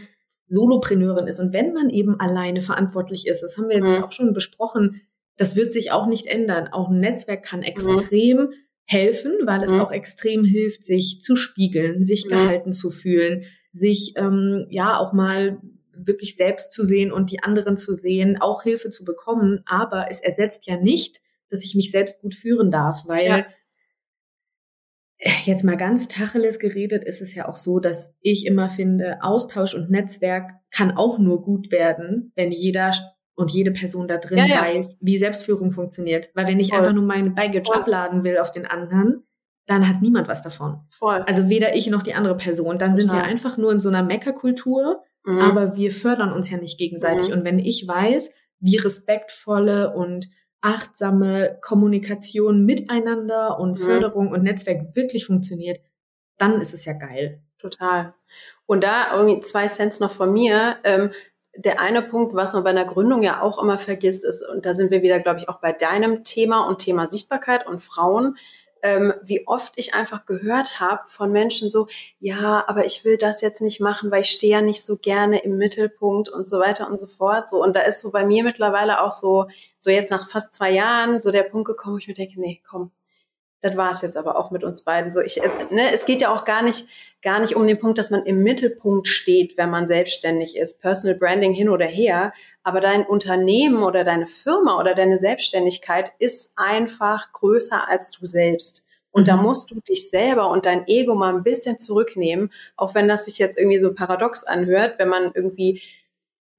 [0.48, 4.04] Solopreneurin ist und wenn man eben alleine verantwortlich ist, das haben wir jetzt mhm.
[4.04, 5.02] auch schon besprochen,
[5.38, 6.69] Das wird sich auch nicht ändern.
[6.71, 7.65] Auch ein Netzwerk kann mhm.
[7.65, 8.54] extrem mhm.
[8.86, 9.82] helfen, weil es mhm.
[9.82, 12.30] auch extrem hilft, sich zu spiegeln, sich mhm.
[12.30, 15.60] gehalten zu fühlen, sich ähm, ja auch mal
[15.93, 19.62] wirklich selbst zu sehen und die anderen zu sehen, auch Hilfe zu bekommen.
[19.65, 23.45] Aber es ersetzt ja nicht, dass ich mich selbst gut führen darf, weil ja.
[25.46, 29.74] Jetzt mal ganz Tacheles geredet ist es ja auch so, dass ich immer finde, Austausch
[29.74, 32.94] und Netzwerk kann auch nur gut werden, wenn jeder
[33.36, 34.62] und jede Person da drin ja, ja.
[34.62, 36.30] weiß, wie Selbstführung funktioniert.
[36.36, 36.80] Weil wenn ich Voll.
[36.80, 37.82] einfach nur meine Baggage Voll.
[37.82, 39.24] abladen will auf den anderen,
[39.66, 40.82] dann hat niemand was davon.
[40.92, 41.24] Voll.
[41.28, 42.78] Also weder ich noch die andere Person.
[42.78, 43.02] Dann Total.
[43.02, 45.40] sind wir einfach nur in so einer Meckerkultur, mhm.
[45.40, 47.30] aber wir fördern uns ja nicht gegenseitig.
[47.30, 47.34] Mhm.
[47.34, 50.30] Und wenn ich weiß, wie respektvolle und
[50.65, 53.84] achtsame Kommunikation miteinander und mhm.
[53.84, 55.80] Förderung und Netzwerk wirklich funktioniert,
[56.38, 57.41] dann ist es ja geil.
[57.60, 58.15] Total.
[58.65, 60.78] Und da irgendwie zwei Cents noch von mir.
[60.84, 61.12] Ähm,
[61.58, 64.73] der eine Punkt, was man bei einer Gründung ja auch immer vergisst, ist, und da
[64.73, 68.38] sind wir wieder, glaube ich, auch bei deinem Thema und Thema Sichtbarkeit und Frauen,
[68.86, 71.88] ähm, wie oft ich einfach gehört habe von Menschen so,
[72.19, 75.39] ja, aber ich will das jetzt nicht machen, weil ich stehe ja nicht so gerne
[75.39, 77.50] im Mittelpunkt und so weiter und so fort.
[77.50, 79.48] So, und da ist so bei mir mittlerweile auch so,
[79.80, 82.62] so jetzt nach fast zwei Jahren, so der Punkt gekommen, wo ich mir denke, nee,
[82.69, 82.91] komm,
[83.65, 85.12] das war es jetzt aber auch mit uns beiden.
[85.12, 86.86] So, ich, äh, ne, es geht ja auch gar nicht,
[87.23, 90.82] gar nicht um den Punkt, dass man im Mittelpunkt steht, wenn man selbstständig ist.
[90.82, 92.32] Personal Branding hin oder her.
[92.62, 98.86] Aber dein Unternehmen oder deine Firma oder deine Selbstständigkeit ist einfach größer als du selbst.
[99.10, 99.28] Und mhm.
[99.28, 103.25] da musst du dich selber und dein Ego mal ein bisschen zurücknehmen, auch wenn das
[103.25, 105.82] sich jetzt irgendwie so paradox anhört, wenn man irgendwie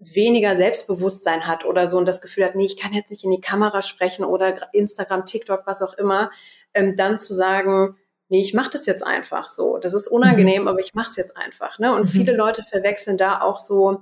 [0.01, 3.31] weniger Selbstbewusstsein hat oder so und das Gefühl hat, nee, ich kann jetzt nicht in
[3.31, 6.31] die Kamera sprechen oder Instagram, TikTok, was auch immer,
[6.77, 7.97] ähm, dann zu sagen,
[8.29, 9.79] nee, ich mache das jetzt einfach so.
[9.79, 10.69] Das ist unangenehm, mhm.
[10.69, 11.79] aber ich mache es jetzt einfach.
[11.79, 11.95] Ne?
[11.95, 12.09] Und mhm.
[12.09, 14.01] viele Leute verwechseln da auch so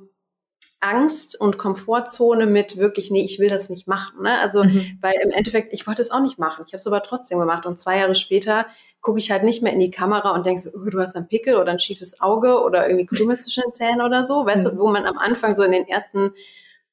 [0.80, 4.22] Angst und Komfortzone mit wirklich, nee, ich will das nicht machen.
[4.22, 4.38] Ne?
[4.40, 4.98] Also, mhm.
[5.00, 6.64] weil im Endeffekt, ich wollte es auch nicht machen.
[6.66, 7.64] Ich habe es aber trotzdem gemacht.
[7.64, 8.66] Und zwei Jahre später
[9.00, 11.28] gucke ich halt nicht mehr in die Kamera und denke so, oh, du hast einen
[11.28, 14.44] Pickel oder ein schiefes Auge oder irgendwie Krümel zwischen den Zähnen oder so.
[14.44, 14.78] Weißt du, mhm.
[14.78, 16.32] wo man am Anfang so in den ersten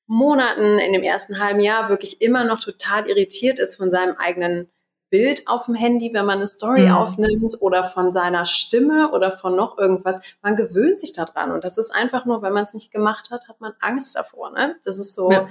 [0.07, 4.69] Monaten, in dem ersten halben Jahr wirklich immer noch total irritiert ist von seinem eigenen
[5.11, 6.93] Bild auf dem Handy, wenn man eine Story mhm.
[6.93, 10.21] aufnimmt oder von seiner Stimme oder von noch irgendwas.
[10.41, 13.47] Man gewöhnt sich daran und das ist einfach nur, wenn man es nicht gemacht hat,
[13.47, 14.51] hat man Angst davor.
[14.51, 14.77] Ne?
[14.83, 15.47] Das ist so, ja.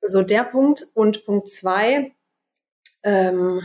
[0.00, 0.86] so der Punkt.
[0.94, 2.14] Und Punkt zwei,
[3.02, 3.60] ähm,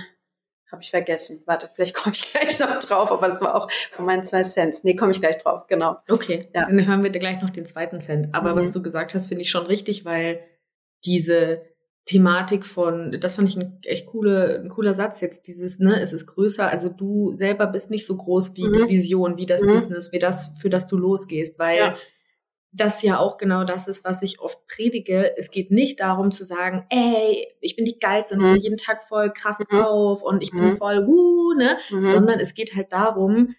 [0.72, 1.44] habe ich vergessen.
[1.46, 4.84] Warte, vielleicht komme ich gleich noch drauf, aber das war auch von meinen zwei Cents.
[4.84, 5.98] Nee, komme ich gleich drauf, genau.
[6.10, 6.66] Okay, ja.
[6.66, 8.34] dann hören wir dir gleich noch den zweiten Cent.
[8.34, 8.60] Aber mhm.
[8.60, 10.44] was du gesagt hast, finde ich schon richtig, weil
[11.06, 11.62] diese
[12.08, 16.14] Thematik von, das fand ich ein echt coole, ein cooler Satz jetzt, dieses, ne, es
[16.14, 18.74] ist größer, also du selber bist nicht so groß wie mhm.
[18.74, 19.74] die Vision, wie das mhm.
[19.74, 21.98] Business, wie das, für das du losgehst, weil ja.
[22.72, 25.38] das ja auch genau das ist, was ich oft predige.
[25.38, 28.62] Es geht nicht darum zu sagen, ey, ich bin die Geilste und ich bin mhm.
[28.62, 29.66] jeden Tag voll krass mhm.
[29.66, 30.78] drauf und ich bin mhm.
[30.78, 33.54] voll, wuh, ne, sondern es geht halt darum,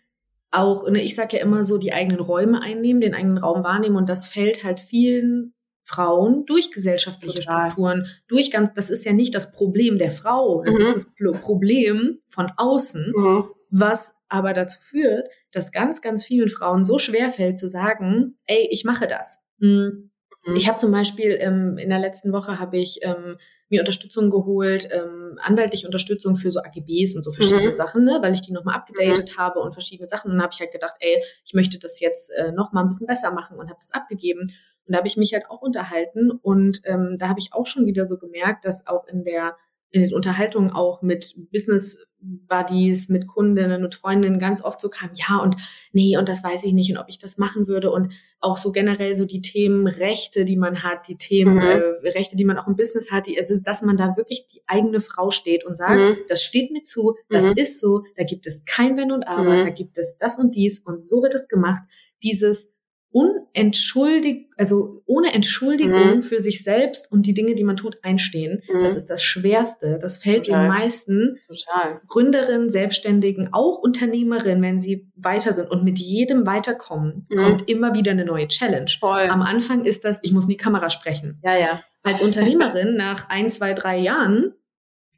[0.50, 3.96] auch, ne, ich sage ja immer so, die eigenen Räume einnehmen, den eigenen Raum wahrnehmen
[3.96, 5.52] und das fällt halt vielen
[5.88, 7.70] Frauen durch gesellschaftliche Total.
[7.70, 10.80] Strukturen, durch ganz, das ist ja nicht das Problem der Frau, das mhm.
[10.82, 13.44] ist das Problem von außen, mhm.
[13.70, 18.68] was aber dazu führt, dass ganz, ganz vielen Frauen so schwer fällt zu sagen, ey,
[18.70, 19.38] ich mache das.
[19.60, 20.10] Mhm.
[20.56, 23.38] Ich habe zum Beispiel ähm, in der letzten Woche habe ich ähm,
[23.70, 27.74] mir Unterstützung geholt, ähm, anwaltliche Unterstützung für so AGBs und so verschiedene mhm.
[27.74, 29.40] Sachen, ne, weil ich die nochmal abgedatet mhm.
[29.40, 30.30] habe und verschiedene Sachen.
[30.30, 33.06] Und dann habe ich halt gedacht, ey, ich möchte das jetzt äh, nochmal ein bisschen
[33.06, 34.52] besser machen und habe das abgegeben.
[34.88, 37.86] Und da habe ich mich halt auch unterhalten und ähm, da habe ich auch schon
[37.86, 39.56] wieder so gemerkt, dass auch in der
[39.90, 45.10] in den Unterhaltungen auch mit Business Buddies, mit Kundinnen und Freundinnen ganz oft so kam,
[45.14, 45.56] ja und
[45.92, 48.72] nee und das weiß ich nicht und ob ich das machen würde und auch so
[48.72, 51.60] generell so die Themen Rechte, die man hat, die Themen mhm.
[51.60, 54.62] äh, Rechte, die man auch im Business hat, die, also dass man da wirklich die
[54.66, 56.16] eigene Frau steht und sagt, mhm.
[56.28, 57.52] das steht mir zu, das mhm.
[57.54, 59.64] ist so, da gibt es kein Wenn und Aber, mhm.
[59.66, 61.82] da gibt es das und dies und so wird es gemacht.
[62.24, 62.72] Dieses
[63.10, 66.22] unentschuldigt, also ohne Entschuldigung mhm.
[66.22, 68.62] für sich selbst und die Dinge, die man tut, einstehen.
[68.68, 68.82] Mhm.
[68.82, 69.98] Das ist das Schwerste.
[70.00, 70.64] Das fällt Total.
[70.64, 72.00] den meisten Total.
[72.06, 77.36] Gründerinnen, Selbstständigen, auch Unternehmerinnen, wenn sie weiter sind und mit jedem weiterkommen, mhm.
[77.36, 78.90] kommt immer wieder eine neue Challenge.
[79.00, 79.28] Voll.
[79.28, 81.40] Am Anfang ist das, ich muss in die Kamera sprechen.
[81.42, 81.80] Ja, ja.
[82.02, 84.52] Als Unternehmerin nach ein, zwei, drei Jahren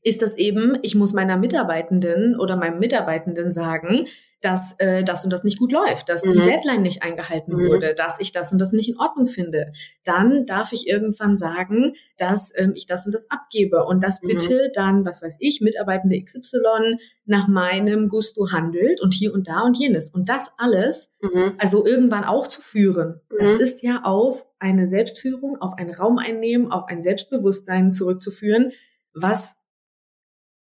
[0.03, 4.07] ist das eben, ich muss meiner Mitarbeitenden oder meinem Mitarbeitenden sagen,
[4.41, 6.33] dass äh, das und das nicht gut läuft, dass mhm.
[6.33, 7.69] die Deadline nicht eingehalten mhm.
[7.69, 9.73] wurde, dass ich das und das nicht in Ordnung finde.
[10.05, 14.29] Dann darf ich irgendwann sagen, dass ähm, ich das und das abgebe und dass mhm.
[14.29, 19.61] bitte dann, was weiß ich, Mitarbeitende XY nach meinem Gusto handelt und hier und da
[19.61, 20.11] und jenes.
[20.11, 21.53] Und das alles, mhm.
[21.59, 23.61] also irgendwann auch zu führen, das mhm.
[23.61, 28.73] ist ja auf eine Selbstführung, auf einen Raum einnehmen, auf ein Selbstbewusstsein zurückzuführen,
[29.13, 29.61] was,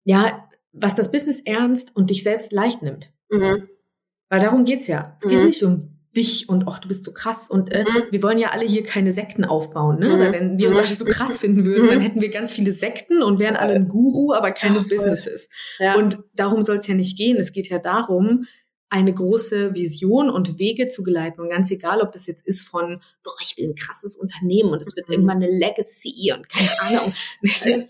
[0.04, 3.12] ja, was das Business ernst und dich selbst leicht nimmt.
[3.30, 3.68] Mhm.
[4.30, 5.16] Weil darum geht's ja.
[5.20, 5.30] Es mhm.
[5.30, 8.04] geht nicht um dich und ach, du bist so krass und äh, mhm.
[8.10, 10.10] wir wollen ja alle hier keine Sekten aufbauen, ne?
[10.10, 10.20] Mhm.
[10.20, 12.04] Weil wenn wir uns alle so krass finden würden, dann mhm.
[12.04, 15.50] hätten wir ganz viele Sekten und wären alle ein Guru, aber keine ja, Businesses.
[15.80, 15.96] Ja.
[15.96, 17.38] Und darum soll es ja nicht gehen.
[17.38, 18.46] Es geht ja darum,
[18.90, 21.42] eine große Vision und Wege zu geleiten.
[21.42, 24.80] Und ganz egal, ob das jetzt ist von, boah, ich will ein krasses Unternehmen und
[24.80, 25.14] es wird mhm.
[25.14, 27.14] irgendwann eine Legacy und keine Ahnung.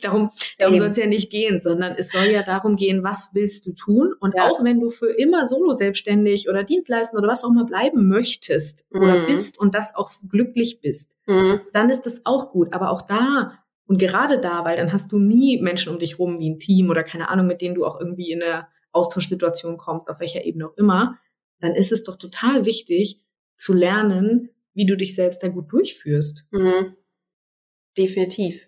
[0.01, 3.67] darum darum soll es ja nicht gehen, sondern es soll ja darum gehen, was willst
[3.67, 4.13] du tun?
[4.19, 4.49] Und ja.
[4.49, 8.85] auch wenn du für immer solo selbstständig oder Dienstleister oder was auch immer bleiben möchtest
[8.89, 9.01] mhm.
[9.01, 11.61] oder bist und das auch glücklich bist, mhm.
[11.73, 12.73] dann ist das auch gut.
[12.73, 13.53] Aber auch da
[13.85, 16.89] und gerade da, weil dann hast du nie Menschen um dich rum wie ein Team
[16.89, 20.67] oder keine Ahnung, mit denen du auch irgendwie in der Austauschsituation kommst, auf welcher Ebene
[20.67, 21.17] auch immer,
[21.59, 23.21] dann ist es doch total wichtig
[23.55, 26.45] zu lernen, wie du dich selbst da gut durchführst.
[26.51, 26.95] Mhm.
[27.97, 28.67] Definitiv.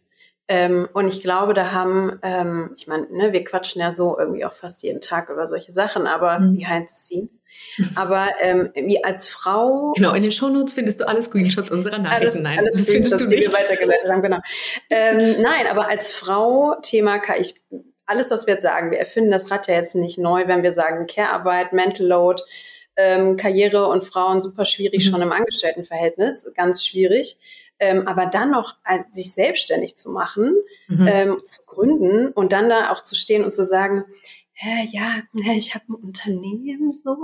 [0.52, 4.44] Ähm, und ich glaube, da haben, ähm, ich meine, ne, wir quatschen ja so irgendwie
[4.46, 6.58] auch fast jeden Tag über solche Sachen, aber mhm.
[6.58, 7.44] behind the scenes.
[7.94, 9.94] Aber ähm, wie als Frau.
[9.96, 12.42] Genau, in den Shownotes findest du alle Screenshots unserer Nachrichten.
[12.42, 14.40] Nein, alles das Screenshots, die wir weitergeleitet haben, genau.
[14.90, 17.54] ähm, nein, aber als Frau, Thema kann ich
[18.10, 20.72] alles, was wir jetzt sagen, wir erfinden das Rad ja jetzt nicht neu, wenn wir
[20.72, 22.42] sagen Care-Arbeit, Mental Load,
[22.96, 25.12] ähm, Karriere und Frauen super schwierig mhm.
[25.12, 27.38] schon im Angestelltenverhältnis, ganz schwierig.
[27.82, 31.08] Ähm, aber dann noch äh, sich selbstständig zu machen, mhm.
[31.08, 34.04] ähm, zu gründen und dann da auch zu stehen und zu sagen,
[34.62, 37.16] hä, ja, ne, ich habe ein Unternehmen so,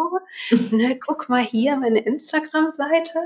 [0.72, 3.20] ne, guck mal hier meine Instagram-Seite.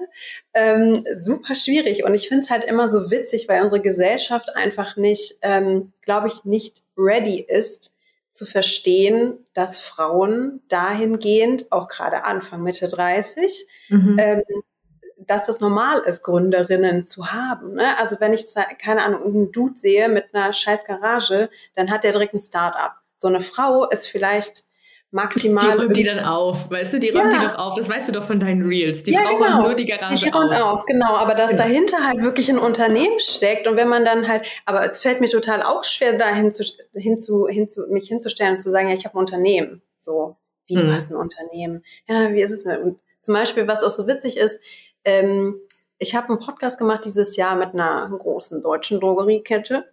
[0.56, 2.04] Ähm, super schwierig.
[2.04, 6.28] Und ich finde es halt immer so witzig, weil unsere Gesellschaft einfach nicht, ähm, glaube
[6.28, 7.98] ich, nicht ready ist,
[8.32, 14.18] zu verstehen, dass Frauen dahingehend, auch gerade Anfang, Mitte 30, mhm.
[14.20, 14.44] ähm,
[15.18, 17.74] dass das normal ist, Gründerinnen zu haben.
[17.74, 17.96] Ne?
[18.00, 18.46] Also wenn ich,
[18.82, 23.00] keine Ahnung, einen Dude sehe mit einer scheiß Garage, dann hat der direkt ein Start-up
[23.20, 24.64] so eine Frau ist vielleicht
[25.12, 25.64] maximal.
[25.64, 27.40] Die räumt die dann auf, weißt du, die räumt ja.
[27.40, 29.04] die doch auf, das weißt du doch von deinen Reels.
[29.04, 29.62] Die ja, Frau genau.
[29.64, 30.62] nur die Garage die auf.
[30.62, 30.86] auf.
[30.86, 31.64] Genau, aber dass genau.
[31.64, 35.28] dahinter halt wirklich ein Unternehmen steckt und wenn man dann halt, aber es fällt mir
[35.28, 39.16] total auch schwer, da hinzu, hinzu, hinzu, mich hinzustellen und zu sagen, ja, ich habe
[39.16, 39.82] ein Unternehmen.
[39.98, 40.88] So, wie hm.
[40.88, 41.84] du hast ein Unternehmen.
[42.08, 44.62] Ja, wie ist es mit, und zum Beispiel, was auch so witzig ist,
[45.04, 45.60] ähm,
[46.00, 49.86] ich habe einen Podcast gemacht dieses Jahr mit einer großen deutschen Drogeriekette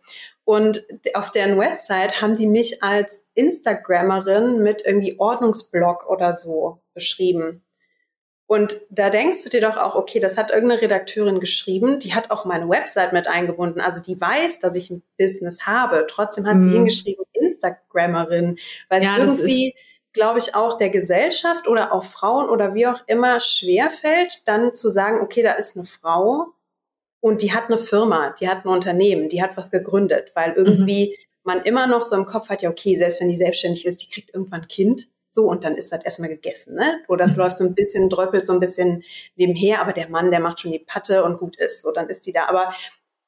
[0.44, 7.64] und auf deren Website haben die mich als Instagrammerin mit irgendwie Ordnungsblog oder so beschrieben.
[8.48, 12.30] Und da denkst du dir doch auch, okay, das hat irgendeine Redakteurin geschrieben, die hat
[12.30, 13.80] auch meine Website mit eingebunden.
[13.80, 16.06] Also die weiß, dass ich ein Business habe.
[16.08, 16.62] Trotzdem hat mhm.
[16.62, 19.74] sie hingeschrieben, Instagrammerin, weil ja, es irgendwie,
[20.16, 24.88] glaube ich, auch der Gesellschaft oder auch Frauen oder wie auch immer schwerfällt, dann zu
[24.88, 26.56] sagen, okay, da ist eine Frau,
[27.26, 31.08] und die hat eine Firma, die hat ein Unternehmen, die hat was gegründet, weil irgendwie
[31.08, 31.24] mhm.
[31.42, 34.06] man immer noch so im Kopf hat, ja, okay, selbst wenn die selbstständig ist, die
[34.06, 35.08] kriegt irgendwann ein Kind.
[35.30, 37.00] So, und dann ist das erstmal gegessen, ne?
[37.08, 37.40] Wo das mhm.
[37.40, 39.02] läuft so ein bisschen, dröppelt so ein bisschen
[39.34, 41.82] nebenher, aber der Mann, der macht schon die Patte und gut ist.
[41.82, 42.46] So, dann ist die da.
[42.46, 42.72] Aber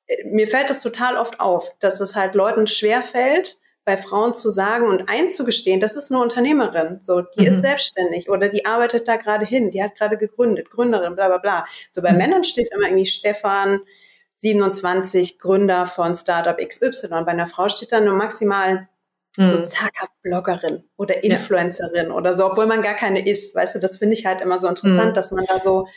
[0.06, 4.34] äh, mir fällt das total oft auf, dass es halt Leuten schwer fällt, bei Frauen
[4.34, 7.46] zu sagen und einzugestehen, das ist eine Unternehmerin, so, die mhm.
[7.46, 11.38] ist selbstständig oder die arbeitet da gerade hin, die hat gerade gegründet, Gründerin, bla bla
[11.38, 11.66] bla.
[11.90, 12.18] So bei mhm.
[12.18, 13.80] Männern steht immer irgendwie Stefan,
[14.36, 17.08] 27, Gründer von Startup XY.
[17.08, 18.90] Bei einer Frau steht dann nur maximal
[19.38, 19.48] mhm.
[19.48, 22.14] so zaghaft Bloggerin oder Influencerin ja.
[22.14, 23.54] oder so, obwohl man gar keine ist.
[23.54, 25.14] Weißt du, das finde ich halt immer so interessant, mhm.
[25.14, 25.88] dass man da so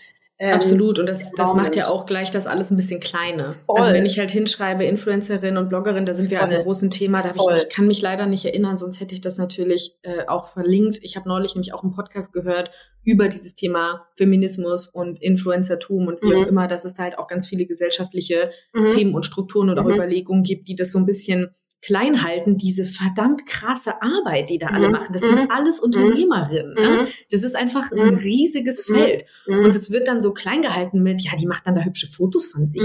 [0.43, 0.97] ähm, Absolut.
[0.97, 3.53] Und das, das macht ja auch gleich das alles ein bisschen kleiner.
[3.53, 3.77] Voll.
[3.77, 6.39] Also wenn ich halt hinschreibe, Influencerin und Bloggerin, da sind Voll.
[6.39, 7.21] wir an einem großen Thema.
[7.21, 10.47] Da ich, ich, kann mich leider nicht erinnern, sonst hätte ich das natürlich äh, auch
[10.47, 10.97] verlinkt.
[11.03, 12.71] Ich habe neulich nämlich auch einen Podcast gehört
[13.03, 16.41] über dieses Thema Feminismus und Influencertum und wie mhm.
[16.41, 18.89] auch immer, dass es da halt auch ganz viele gesellschaftliche mhm.
[18.89, 19.93] Themen und Strukturen oder mhm.
[19.93, 24.67] Überlegungen gibt, die das so ein bisschen klein halten, diese verdammt krasse Arbeit, die da
[24.67, 24.93] alle mhm.
[24.93, 25.13] machen.
[25.13, 25.51] Das sind mhm.
[25.51, 26.75] alles Unternehmerinnen.
[26.77, 26.83] Mhm.
[26.83, 27.07] Ne?
[27.31, 28.15] Das ist einfach ein mhm.
[28.15, 28.93] riesiges mhm.
[28.93, 29.25] Feld.
[29.47, 29.65] Mhm.
[29.65, 32.45] Und es wird dann so klein gehalten mit, ja, die macht dann da hübsche Fotos
[32.45, 32.83] von sich.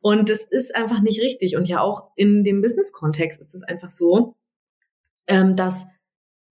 [0.00, 1.56] Und das ist einfach nicht richtig.
[1.56, 4.34] Und ja, auch in dem Business-Kontext ist es einfach so,
[5.26, 5.86] ähm, dass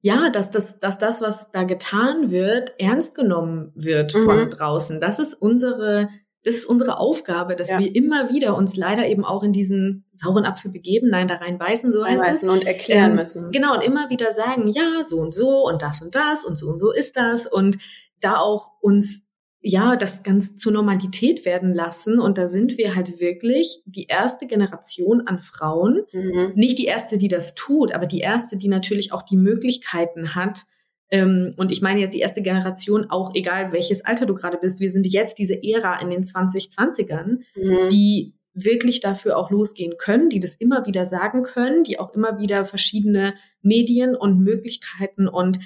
[0.01, 5.01] ja, dass das, dass das, was da getan wird, ernst genommen wird von draußen.
[5.01, 6.09] Das ist unsere
[6.45, 7.79] das ist unsere Aufgabe, dass ja.
[7.79, 11.91] wir immer wieder uns leider eben auch in diesen sauren Apfel begeben, nein, da reinbeißen,
[11.91, 12.43] so heißt es.
[12.43, 13.51] Und erklären ähm, müssen.
[13.51, 16.67] Genau, und immer wieder sagen, ja, so und so und das und das und so
[16.67, 17.79] und so ist das und
[18.21, 19.25] da auch uns
[19.67, 22.19] ja, das ganz zur Normalität werden lassen.
[22.19, 26.03] Und da sind wir halt wirklich die erste Generation an Frauen.
[26.11, 26.51] Mhm.
[26.53, 30.65] Nicht die erste, die das tut, aber die erste, die natürlich auch die Möglichkeiten hat,
[31.09, 34.79] ähm, und ich meine jetzt die erste Generation, auch egal welches Alter du gerade bist,
[34.79, 37.89] wir sind jetzt diese Ära in den 2020ern, mhm.
[37.89, 42.39] die wirklich dafür auch losgehen können, die das immer wieder sagen können, die auch immer
[42.39, 45.59] wieder verschiedene Medien und Möglichkeiten und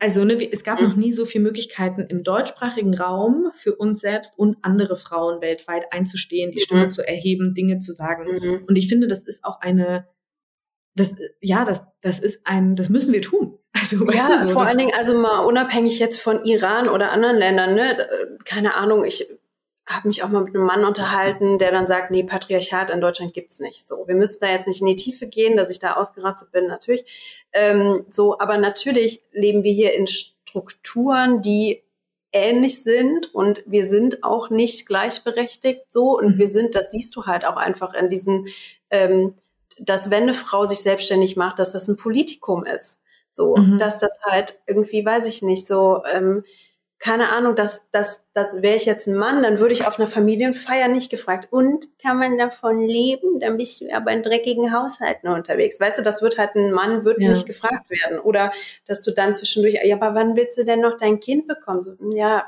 [0.00, 0.88] also ne, es gab mhm.
[0.88, 5.92] noch nie so viele Möglichkeiten im deutschsprachigen Raum für uns selbst und andere Frauen weltweit
[5.92, 6.62] einzustehen, die mhm.
[6.62, 8.24] Stimme zu erheben, Dinge zu sagen.
[8.24, 8.64] Mhm.
[8.66, 10.08] Und ich finde, das ist auch eine,
[10.94, 13.58] das ja, das das ist ein, das müssen wir tun.
[13.80, 17.74] Also, ja, so, vor allen Dingen, also mal unabhängig jetzt von Iran oder anderen Ländern,
[17.74, 18.08] ne?
[18.44, 19.28] Keine Ahnung, ich
[19.86, 23.34] habe mich auch mal mit einem Mann unterhalten, der dann sagt, nee, Patriarchat in Deutschland
[23.34, 23.86] gibt's nicht.
[23.86, 26.66] So, wir müssen da jetzt nicht in die Tiefe gehen, dass ich da ausgerastet bin,
[26.66, 27.04] natürlich.
[27.52, 31.82] Ähm, so, aber natürlich leben wir hier in Strukturen, die
[32.32, 36.38] ähnlich sind und wir sind auch nicht gleichberechtigt so und mhm.
[36.38, 38.48] wir sind, das siehst du halt auch einfach in diesen,
[38.90, 39.34] ähm,
[39.78, 43.00] dass wenn eine Frau sich selbstständig macht, dass das ein Politikum ist.
[43.34, 43.78] So, mhm.
[43.78, 46.44] dass das halt irgendwie, weiß ich nicht, so ähm,
[47.04, 50.08] keine Ahnung, dass das, das wäre ich jetzt ein Mann, dann würde ich auf einer
[50.08, 53.40] Familienfeier nicht gefragt, und kann man davon leben?
[53.40, 55.78] Dann bist du aber in dreckigen Haushalten unterwegs.
[55.78, 57.28] Weißt du, das wird halt ein Mann, wird ja.
[57.28, 58.18] nicht gefragt werden.
[58.20, 58.52] Oder
[58.86, 61.82] dass du dann zwischendurch, ja, aber wann willst du denn noch dein Kind bekommen?
[61.82, 62.46] So, ja,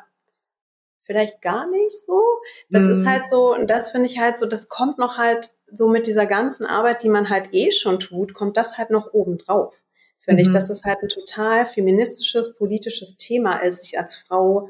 [1.02, 2.22] vielleicht gar nicht so.
[2.70, 2.92] Das mhm.
[2.92, 6.06] ist halt so, und das finde ich halt so, das kommt noch halt so mit
[6.06, 9.82] dieser ganzen Arbeit, die man halt eh schon tut, kommt das halt noch oben drauf
[10.26, 10.48] finde mhm.
[10.48, 14.68] ich, dass es halt ein total feministisches, politisches Thema ist, sich als Frau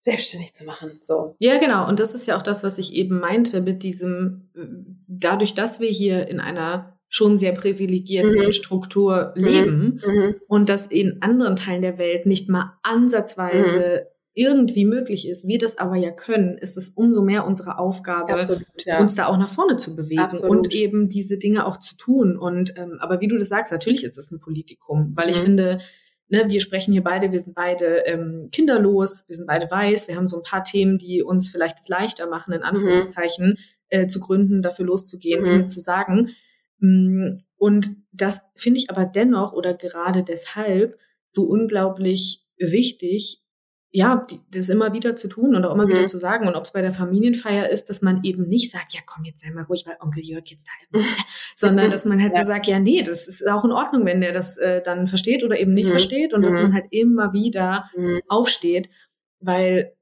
[0.00, 0.98] selbstständig zu machen.
[1.02, 1.36] So.
[1.38, 1.88] Ja, genau.
[1.88, 4.50] Und das ist ja auch das, was ich eben meinte mit diesem,
[5.06, 8.52] dadurch, dass wir hier in einer schon sehr privilegierten mhm.
[8.52, 9.44] Struktur mhm.
[9.44, 10.34] leben mhm.
[10.48, 15.58] und dass in anderen Teilen der Welt nicht mal ansatzweise mhm irgendwie möglich ist, wir
[15.58, 18.98] das aber ja können, ist es umso mehr unsere Aufgabe, Absolut, ja.
[18.98, 20.56] uns da auch nach vorne zu bewegen Absolut.
[20.56, 22.38] und eben diese Dinge auch zu tun.
[22.38, 25.30] Und ähm, aber wie du das sagst, natürlich ist es ein Politikum, weil mhm.
[25.32, 25.80] ich finde,
[26.28, 30.16] ne, wir sprechen hier beide, wir sind beide ähm, kinderlos, wir sind beide weiß, wir
[30.16, 32.66] haben so ein paar Themen, die uns vielleicht es leichter machen, in mhm.
[32.66, 33.56] Anführungszeichen, mhm.
[33.90, 35.68] äh, zu gründen, dafür loszugehen, mhm.
[35.68, 36.30] Zu sagen.
[36.78, 43.41] Mm, und das finde ich aber dennoch oder gerade deshalb so unglaublich wichtig,
[43.94, 45.90] ja, das immer wieder zu tun und auch immer mhm.
[45.90, 46.48] wieder zu sagen.
[46.48, 49.42] Und ob es bei der Familienfeier ist, dass man eben nicht sagt, ja komm, jetzt
[49.42, 51.06] sei mal ruhig, weil Onkel Jörg jetzt da ist.
[51.56, 52.40] Sondern dass man halt ja.
[52.40, 55.44] so sagt, ja, nee, das ist auch in Ordnung, wenn der das äh, dann versteht
[55.44, 55.90] oder eben nicht mhm.
[55.90, 56.32] versteht.
[56.32, 56.44] Und mhm.
[56.44, 58.22] dass man halt immer wieder mhm.
[58.28, 58.88] aufsteht,
[59.40, 59.92] weil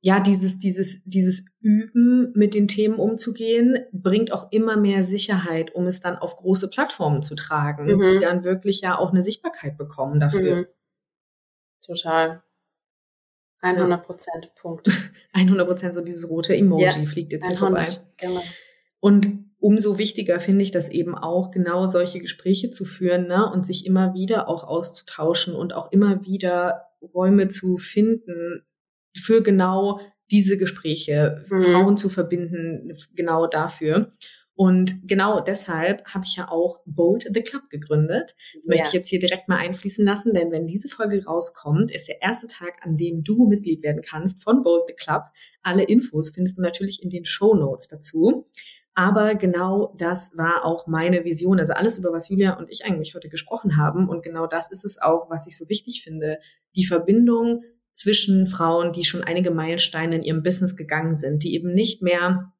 [0.00, 5.86] ja, dieses, dieses, dieses Üben, mit den Themen umzugehen, bringt auch immer mehr Sicherheit, um
[5.86, 8.20] es dann auf große Plattformen zu tragen, die mhm.
[8.20, 10.56] dann wirklich ja auch eine Sichtbarkeit bekommen dafür.
[10.56, 10.66] Mhm.
[11.84, 12.42] Total.
[13.60, 14.88] 100 Prozent, Punkt.
[15.32, 17.88] 100 Prozent, so dieses rote Emoji ja, fliegt jetzt hier vorbei.
[18.18, 18.42] Genau.
[19.00, 23.50] Und umso wichtiger finde ich das eben auch, genau solche Gespräche zu führen ne?
[23.52, 28.64] und sich immer wieder auch auszutauschen und auch immer wieder Räume zu finden
[29.16, 30.00] für genau
[30.30, 31.60] diese Gespräche, mhm.
[31.62, 34.12] Frauen zu verbinden, genau dafür.
[34.58, 38.34] Und genau deshalb habe ich ja auch Bold the Club gegründet.
[38.56, 38.70] Das ja.
[38.70, 42.20] möchte ich jetzt hier direkt mal einfließen lassen, denn wenn diese Folge rauskommt, ist der
[42.22, 45.26] erste Tag, an dem du Mitglied werden kannst von Bold the Club.
[45.62, 48.46] Alle Infos findest du natürlich in den Show Notes dazu.
[48.94, 51.60] Aber genau das war auch meine Vision.
[51.60, 54.08] Also alles, über was Julia und ich eigentlich heute gesprochen haben.
[54.08, 56.40] Und genau das ist es auch, was ich so wichtig finde.
[56.74, 61.72] Die Verbindung zwischen Frauen, die schon einige Meilensteine in ihrem Business gegangen sind, die eben
[61.72, 62.52] nicht mehr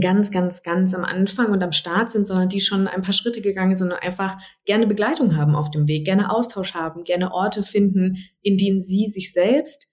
[0.00, 3.42] ganz, ganz, ganz am Anfang und am Start sind, sondern die schon ein paar Schritte
[3.42, 7.62] gegangen sind und einfach gerne Begleitung haben auf dem Weg, gerne Austausch haben, gerne Orte
[7.62, 9.88] finden, in denen sie sich selbst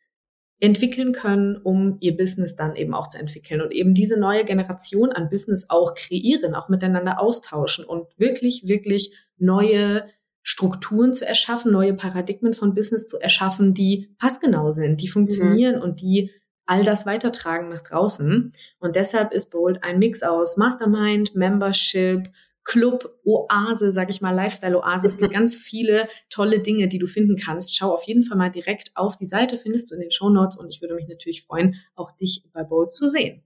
[0.60, 5.12] entwickeln können, um ihr Business dann eben auch zu entwickeln und eben diese neue Generation
[5.12, 10.08] an Business auch kreieren, auch miteinander austauschen und wirklich, wirklich neue
[10.41, 15.82] Strukturen zu erschaffen, neue Paradigmen von Business zu erschaffen, die passgenau sind, die funktionieren mhm.
[15.82, 16.32] und die
[16.70, 18.51] all das weitertragen nach draußen.
[18.78, 22.30] Und deshalb ist Bold ein Mix aus Mastermind, Membership,
[22.63, 25.07] Club, Oase, sag ich mal, Lifestyle-Oase.
[25.07, 27.76] Es gibt ganz viele tolle Dinge, die du finden kannst.
[27.76, 30.57] Schau auf jeden Fall mal direkt auf die Seite, findest du in den Show Notes
[30.57, 33.43] und ich würde mich natürlich freuen, auch dich bei Bold zu sehen.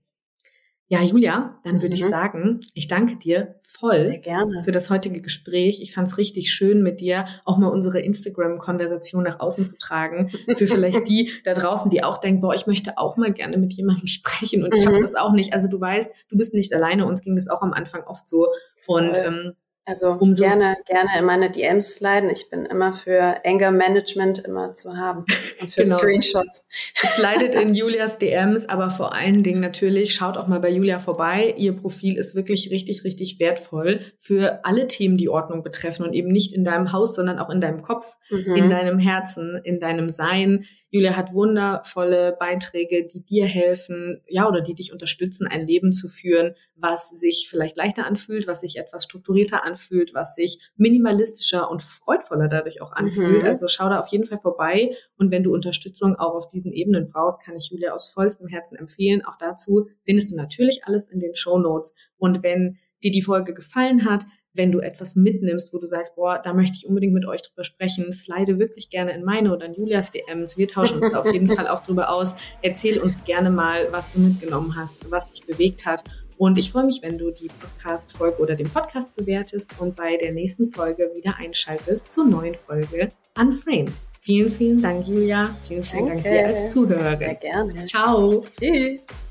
[0.88, 2.02] Ja, Julia, dann würde mhm.
[2.02, 4.20] ich sagen, ich danke dir voll
[4.64, 5.80] für das heutige Gespräch.
[5.80, 10.30] Ich fand es richtig schön, mit dir auch mal unsere Instagram-Konversation nach außen zu tragen.
[10.56, 13.72] Für vielleicht die da draußen, die auch denken, boah, ich möchte auch mal gerne mit
[13.72, 14.80] jemandem sprechen und mhm.
[14.80, 15.54] ich habe das auch nicht.
[15.54, 17.06] Also du weißt, du bist nicht alleine.
[17.06, 18.48] Uns ging das auch am Anfang oft so.
[18.86, 19.54] Und ähm,
[19.86, 22.30] also Umso gerne, gerne in meine DMs sliden.
[22.30, 25.26] Ich bin immer für Anger Management immer zu haben
[25.60, 25.98] und für genau.
[25.98, 26.64] Screenshots.
[26.96, 31.54] Slidet in Julias DMs, aber vor allen Dingen natürlich schaut auch mal bei Julia vorbei.
[31.58, 36.28] Ihr Profil ist wirklich richtig, richtig wertvoll für alle Themen, die Ordnung betreffen und eben
[36.28, 38.56] nicht in deinem Haus, sondern auch in deinem Kopf, mhm.
[38.56, 40.64] in deinem Herzen, in deinem Sein.
[40.94, 46.08] Julia hat wundervolle Beiträge, die dir helfen, ja, oder die dich unterstützen, ein Leben zu
[46.08, 51.82] führen, was sich vielleicht leichter anfühlt, was sich etwas strukturierter anfühlt, was sich minimalistischer und
[51.82, 53.42] freudvoller dadurch auch anfühlt.
[53.42, 53.48] Mhm.
[53.48, 54.94] Also schau da auf jeden Fall vorbei.
[55.16, 58.76] Und wenn du Unterstützung auch auf diesen Ebenen brauchst, kann ich Julia aus vollstem Herzen
[58.76, 59.24] empfehlen.
[59.24, 61.92] Auch dazu findest du natürlich alles in den Show Notes.
[62.18, 66.40] Und wenn dir die Folge gefallen hat, wenn du etwas mitnimmst, wo du sagst, boah,
[66.42, 69.74] da möchte ich unbedingt mit euch drüber sprechen, slide wirklich gerne in meine oder in
[69.74, 70.56] Julias DMs.
[70.56, 72.36] Wir tauschen uns auf jeden Fall auch drüber aus.
[72.62, 76.04] Erzähl uns gerne mal, was du mitgenommen hast, was dich bewegt hat.
[76.36, 80.32] Und ich freue mich, wenn du die Podcast-Folge oder den Podcast bewertest und bei der
[80.32, 83.92] nächsten Folge wieder einschaltest zur neuen Folge Unframe.
[84.20, 85.56] Vielen, vielen Dank, Julia.
[85.62, 86.22] Vielen, vielen Danke.
[86.22, 87.18] Dank dir als Zuhörerin.
[87.18, 87.84] Sehr gerne.
[87.86, 88.44] Ciao.
[88.58, 89.23] Tschüss.